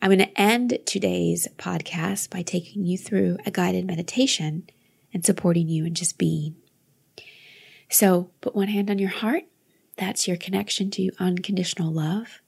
I'm 0.02 0.10
going 0.10 0.20
to 0.20 0.42
end 0.42 0.80
today's 0.86 1.48
podcast 1.58 2.30
by 2.30 2.42
taking 2.42 2.86
you 2.86 2.98
through 2.98 3.38
a 3.46 3.52
guided 3.52 3.86
meditation 3.86 4.70
and 5.14 5.26
supporting 5.26 5.68
you 5.68 5.86
in 5.86 5.94
just 5.94 6.18
being. 6.18 6.56
So 7.90 8.32
put 8.40 8.56
one 8.56 8.70
hand 8.70 8.90
on 8.90 8.98
your 8.98 9.10
heart. 9.10 9.44
That's 9.98 10.26
your 10.26 10.38
connection 10.38 10.90
to 10.92 11.12
unconditional 11.20 11.92
love. 11.92 12.42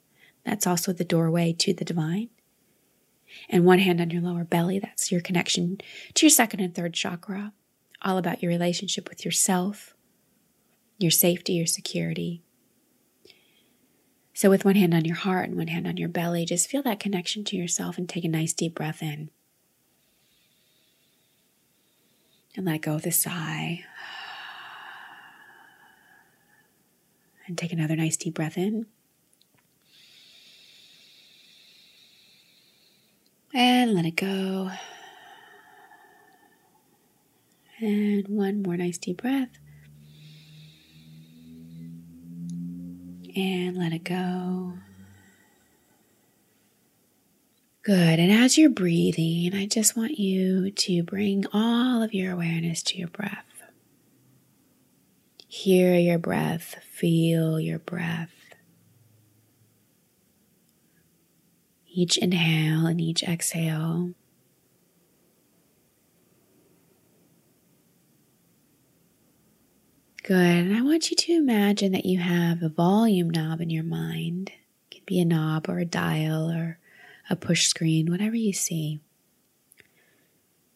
That's 0.45 0.65
also 0.65 0.93
the 0.93 1.03
doorway 1.03 1.53
to 1.59 1.73
the 1.73 1.85
divine. 1.85 2.29
And 3.49 3.65
one 3.65 3.79
hand 3.79 3.99
on 3.99 4.11
your 4.11 4.21
lower 4.21 4.45
belly. 4.45 4.79
That's 4.79 5.11
your 5.11 5.19
connection 5.19 5.79
to 6.13 6.25
your 6.25 6.31
second 6.31 6.61
and 6.61 6.73
third 6.73 6.93
chakra 6.93 7.51
all 8.01 8.17
about 8.17 8.41
your 8.41 8.49
relationship 8.49 9.09
with 9.09 9.25
yourself, 9.25 9.93
your 10.97 11.11
safety, 11.11 11.53
your 11.53 11.65
security. 11.65 12.41
So, 14.33 14.49
with 14.49 14.65
one 14.65 14.75
hand 14.75 14.93
on 14.93 15.05
your 15.05 15.15
heart 15.15 15.47
and 15.47 15.57
one 15.57 15.67
hand 15.67 15.87
on 15.87 15.97
your 15.97 16.09
belly, 16.09 16.45
just 16.45 16.69
feel 16.69 16.83
that 16.83 16.99
connection 16.99 17.43
to 17.45 17.55
yourself 17.55 17.97
and 17.97 18.07
take 18.07 18.25
a 18.25 18.29
nice 18.29 18.51
deep 18.51 18.75
breath 18.75 19.01
in. 19.01 19.29
And 22.55 22.65
let 22.65 22.81
go 22.81 22.95
with 22.95 23.05
a 23.05 23.11
sigh. 23.11 23.83
And 27.47 27.57
take 27.57 27.71
another 27.71 27.95
nice 27.95 28.17
deep 28.17 28.33
breath 28.33 28.57
in. 28.57 28.87
And 33.53 33.93
let 33.93 34.05
it 34.05 34.15
go. 34.17 34.71
And 37.79 38.27
one 38.27 38.61
more 38.61 38.77
nice 38.77 38.97
deep 38.97 39.21
breath. 39.21 39.49
And 43.35 43.77
let 43.77 43.91
it 43.91 44.03
go. 44.05 44.73
Good. 47.83 48.19
And 48.19 48.31
as 48.31 48.57
you're 48.57 48.69
breathing, 48.69 49.53
I 49.53 49.67
just 49.67 49.95
want 49.95 50.17
you 50.17 50.71
to 50.71 51.03
bring 51.03 51.45
all 51.53 52.01
of 52.01 52.13
your 52.13 52.31
awareness 52.31 52.81
to 52.83 52.97
your 52.97 53.09
breath. 53.09 53.45
Hear 55.47 55.95
your 55.95 56.17
breath, 56.17 56.75
feel 56.83 57.59
your 57.59 57.79
breath. 57.79 58.31
Each 61.87 62.17
inhale 62.17 62.87
and 62.87 62.99
each 62.99 63.23
exhale 63.23 64.13
Good. 70.25 70.37
And 70.37 70.75
I 70.75 70.81
want 70.81 71.11
you 71.11 71.15
to 71.15 71.33
imagine 71.33 71.91
that 71.91 72.07
you 72.07 72.17
have 72.17 72.63
a 72.63 72.69
volume 72.69 73.29
knob 73.29 73.61
in 73.61 73.69
your 73.69 73.83
mind. 73.83 74.49
It 74.89 74.95
Could 74.95 75.05
be 75.05 75.19
a 75.19 75.25
knob 75.25 75.69
or 75.69 75.77
a 75.77 75.85
dial 75.85 76.49
or 76.49 76.79
a 77.29 77.35
push 77.35 77.67
screen, 77.67 78.09
whatever 78.09 78.35
you 78.35 78.51
see. 78.51 79.01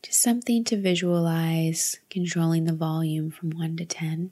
Just 0.03 0.21
something 0.21 0.63
to 0.65 0.79
visualize 0.79 1.99
controlling 2.12 2.65
the 2.65 2.75
volume 2.75 3.31
from 3.31 3.49
1 3.49 3.77
to 3.77 3.85
10. 3.85 4.29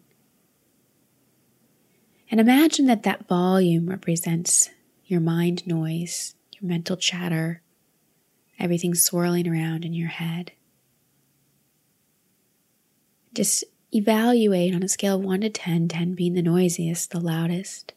And 2.30 2.40
imagine 2.40 2.86
that 2.86 3.02
that 3.02 3.28
volume 3.28 3.90
represents 3.90 4.70
your 5.08 5.20
mind 5.20 5.66
noise, 5.66 6.36
your 6.60 6.70
mental 6.70 6.96
chatter, 6.96 7.64
everything 8.60 8.94
swirling 8.94 9.48
around 9.48 9.84
in 9.84 9.96
your 9.96 10.10
head. 10.10 10.52
Just 13.34 13.64
evaluate 13.98 14.74
on 14.74 14.84
a 14.84 14.88
scale 14.88 15.16
of 15.16 15.24
1 15.24 15.42
to 15.42 15.50
10, 15.50 15.88
10 15.88 16.14
being 16.14 16.34
the 16.34 16.42
noisiest, 16.42 17.12
the 17.12 17.20
loudest. 17.20 17.94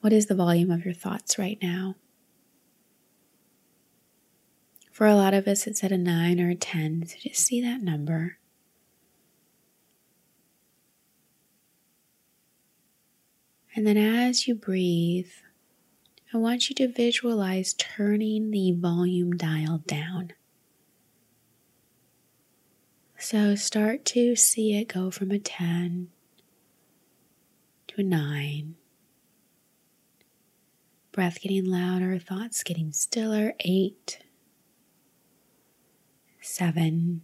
What 0.00 0.12
is 0.12 0.26
the 0.26 0.34
volume 0.34 0.70
of 0.70 0.84
your 0.84 0.94
thoughts 0.94 1.38
right 1.38 1.58
now? 1.62 1.96
For 4.90 5.06
a 5.06 5.16
lot 5.16 5.32
of 5.32 5.48
us, 5.48 5.66
it's 5.66 5.82
at 5.82 5.92
a 5.92 5.98
9 5.98 6.40
or 6.40 6.50
a 6.50 6.54
10, 6.54 7.06
so 7.06 7.16
just 7.18 7.46
see 7.46 7.60
that 7.62 7.82
number. 7.82 8.38
And 13.74 13.86
then 13.86 13.96
as 13.96 14.46
you 14.46 14.54
breathe, 14.54 15.30
I 16.34 16.36
want 16.36 16.68
you 16.68 16.74
to 16.76 16.88
visualize 16.88 17.74
turning 17.74 18.50
the 18.50 18.72
volume 18.72 19.32
dial 19.32 19.82
down. 19.86 20.32
So 23.22 23.54
start 23.54 24.04
to 24.06 24.34
see 24.34 24.76
it 24.76 24.88
go 24.88 25.12
from 25.12 25.30
a 25.30 25.38
10 25.38 26.08
to 27.86 28.00
a 28.00 28.02
9. 28.02 28.74
Breath 31.12 31.40
getting 31.40 31.64
louder, 31.64 32.18
thoughts 32.18 32.64
getting 32.64 32.90
stiller. 32.90 33.52
8, 33.60 34.18
7, 36.40 37.22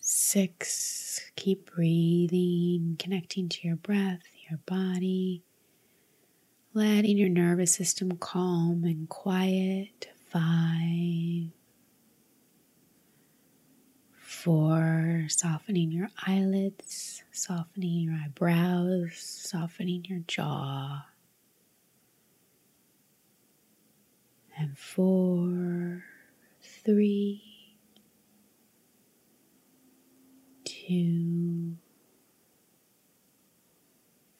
6. 0.00 1.20
Keep 1.36 1.70
breathing, 1.72 2.96
connecting 2.98 3.48
to 3.48 3.64
your 3.64 3.76
breath, 3.76 4.22
your 4.50 4.58
body, 4.66 5.44
letting 6.74 7.16
your 7.16 7.28
nervous 7.28 7.76
system 7.76 8.16
calm 8.16 8.82
and 8.82 9.08
quiet. 9.08 10.08
5, 10.32 11.52
for 14.42 15.24
softening 15.28 15.90
your 15.90 16.08
eyelids, 16.24 17.24
softening 17.32 18.02
your 18.02 18.14
eyebrows, 18.14 19.14
softening 19.16 20.04
your 20.08 20.20
jaw. 20.28 21.04
And 24.56 24.78
four, 24.78 26.04
three, 26.62 27.42
two, 30.64 31.76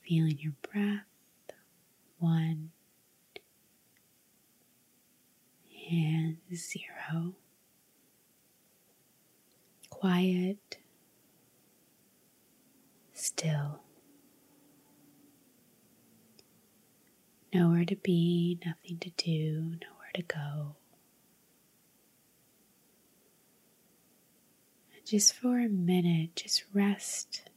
feeling 0.07 0.39
your 0.39 0.55
breath, 0.63 1.07
one, 2.19 2.71
and 5.91 6.37
zero. 6.55 7.35
Quiet, 9.99 10.79
still. 13.13 13.81
Nowhere 17.53 17.85
to 17.85 17.97
be, 17.97 18.61
nothing 18.65 18.99
to 18.99 19.11
do, 19.11 19.77
nowhere 19.83 20.13
to 20.15 20.23
go. 20.23 20.77
just 25.05 25.33
for 25.33 25.59
a 25.59 25.69
minute, 25.69 26.37
just 26.37 26.65
rest 26.75 27.49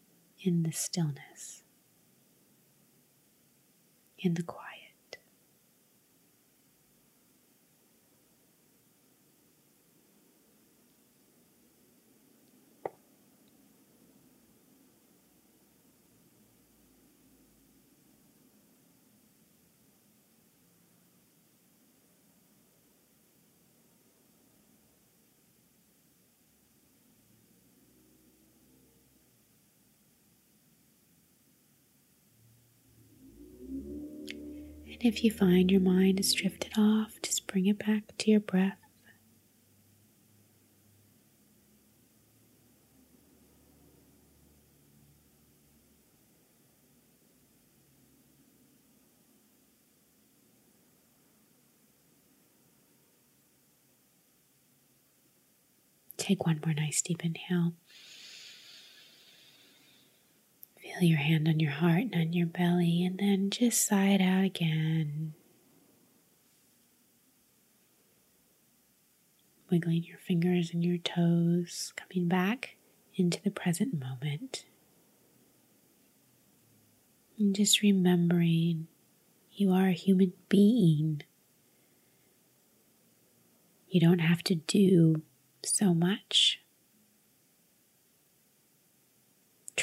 in 0.42 0.64
the 0.64 0.72
stillness, 0.72 1.64
in 4.18 4.36
the 4.36 4.44
quiet. 4.44 4.71
And 35.04 35.12
if 35.12 35.24
you 35.24 35.32
find 35.32 35.72
your 35.72 35.82
mind 35.82 36.20
has 36.20 36.32
drifted 36.32 36.74
off, 36.78 37.14
just 37.24 37.48
bring 37.48 37.66
it 37.66 37.80
back 37.80 38.04
to 38.20 38.30
your 38.30 38.40
breath. 38.40 38.78
Take 56.18 56.46
one 56.46 56.60
more 56.64 56.76
nice 56.76 57.02
deep 57.02 57.26
inhale. 57.26 57.74
Feel 61.02 61.10
your 61.10 61.18
hand 61.18 61.48
on 61.48 61.60
your 61.60 61.72
heart 61.72 62.04
and 62.12 62.16
on 62.16 62.34
your 62.34 62.46
belly, 62.46 63.04
and 63.04 63.18
then 63.18 63.50
just 63.50 63.88
sigh 63.88 64.10
it 64.10 64.22
out 64.22 64.44
again. 64.44 65.34
Wiggling 69.72 70.04
your 70.04 70.20
fingers 70.20 70.70
and 70.72 70.86
your 70.86 71.00
toes, 71.00 71.92
coming 71.96 72.28
back 72.28 72.76
into 73.16 73.42
the 73.42 73.50
present 73.50 74.00
moment. 74.00 74.66
And 77.40 77.56
just 77.56 77.82
remembering 77.82 78.86
you 79.52 79.72
are 79.72 79.88
a 79.88 79.94
human 79.94 80.34
being. 80.50 81.24
You 83.90 84.00
don't 84.00 84.20
have 84.20 84.44
to 84.44 84.54
do 84.54 85.24
so 85.66 85.96
much. 85.96 86.60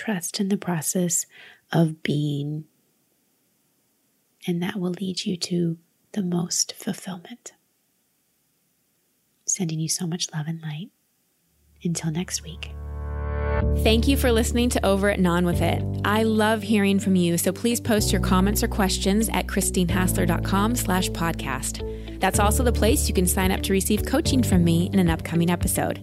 Trust 0.09 0.41
in 0.41 0.49
the 0.49 0.57
process 0.57 1.27
of 1.71 2.03
being, 2.03 2.65
and 4.47 4.63
that 4.63 4.77
will 4.77 4.93
lead 4.93 5.27
you 5.27 5.37
to 5.37 5.77
the 6.13 6.23
most 6.23 6.73
fulfillment. 6.73 7.53
Sending 9.47 9.79
you 9.79 9.89
so 9.89 10.07
much 10.07 10.29
love 10.33 10.47
and 10.47 10.63
light. 10.63 10.89
Until 11.85 12.11
next 12.11 12.43
week. 12.43 12.73
Thank 13.85 14.09
you 14.09 14.17
for 14.17 14.33
listening 14.33 14.71
to 14.71 14.85
Over 14.85 15.11
It 15.11 15.21
Non 15.21 15.45
With 15.45 15.61
It. 15.61 15.85
I 16.05 16.23
love 16.23 16.63
hearing 16.63 16.99
from 16.99 17.15
you, 17.15 17.37
so 17.37 17.53
please 17.53 17.81
post 17.81 18.11
your 18.11 18.23
comments 18.23 18.63
or 18.63 18.69
questions 18.69 19.29
at 19.29 19.47
christinehassler.com 19.47 20.75
slash 20.75 21.11
podcast. 21.11 22.19
That's 22.19 22.41
also 22.41 22.63
the 22.63 22.73
place 22.73 23.09
you 23.09 23.15
can 23.15 23.27
sign 23.27 23.53
up 23.53 23.63
to 23.65 23.73
receive 23.73 24.07
coaching 24.07 24.43
from 24.43 24.65
me 24.65 24.91
in 24.93 24.99
an 24.99 25.11
upcoming 25.11 25.51
episode. 25.51 26.03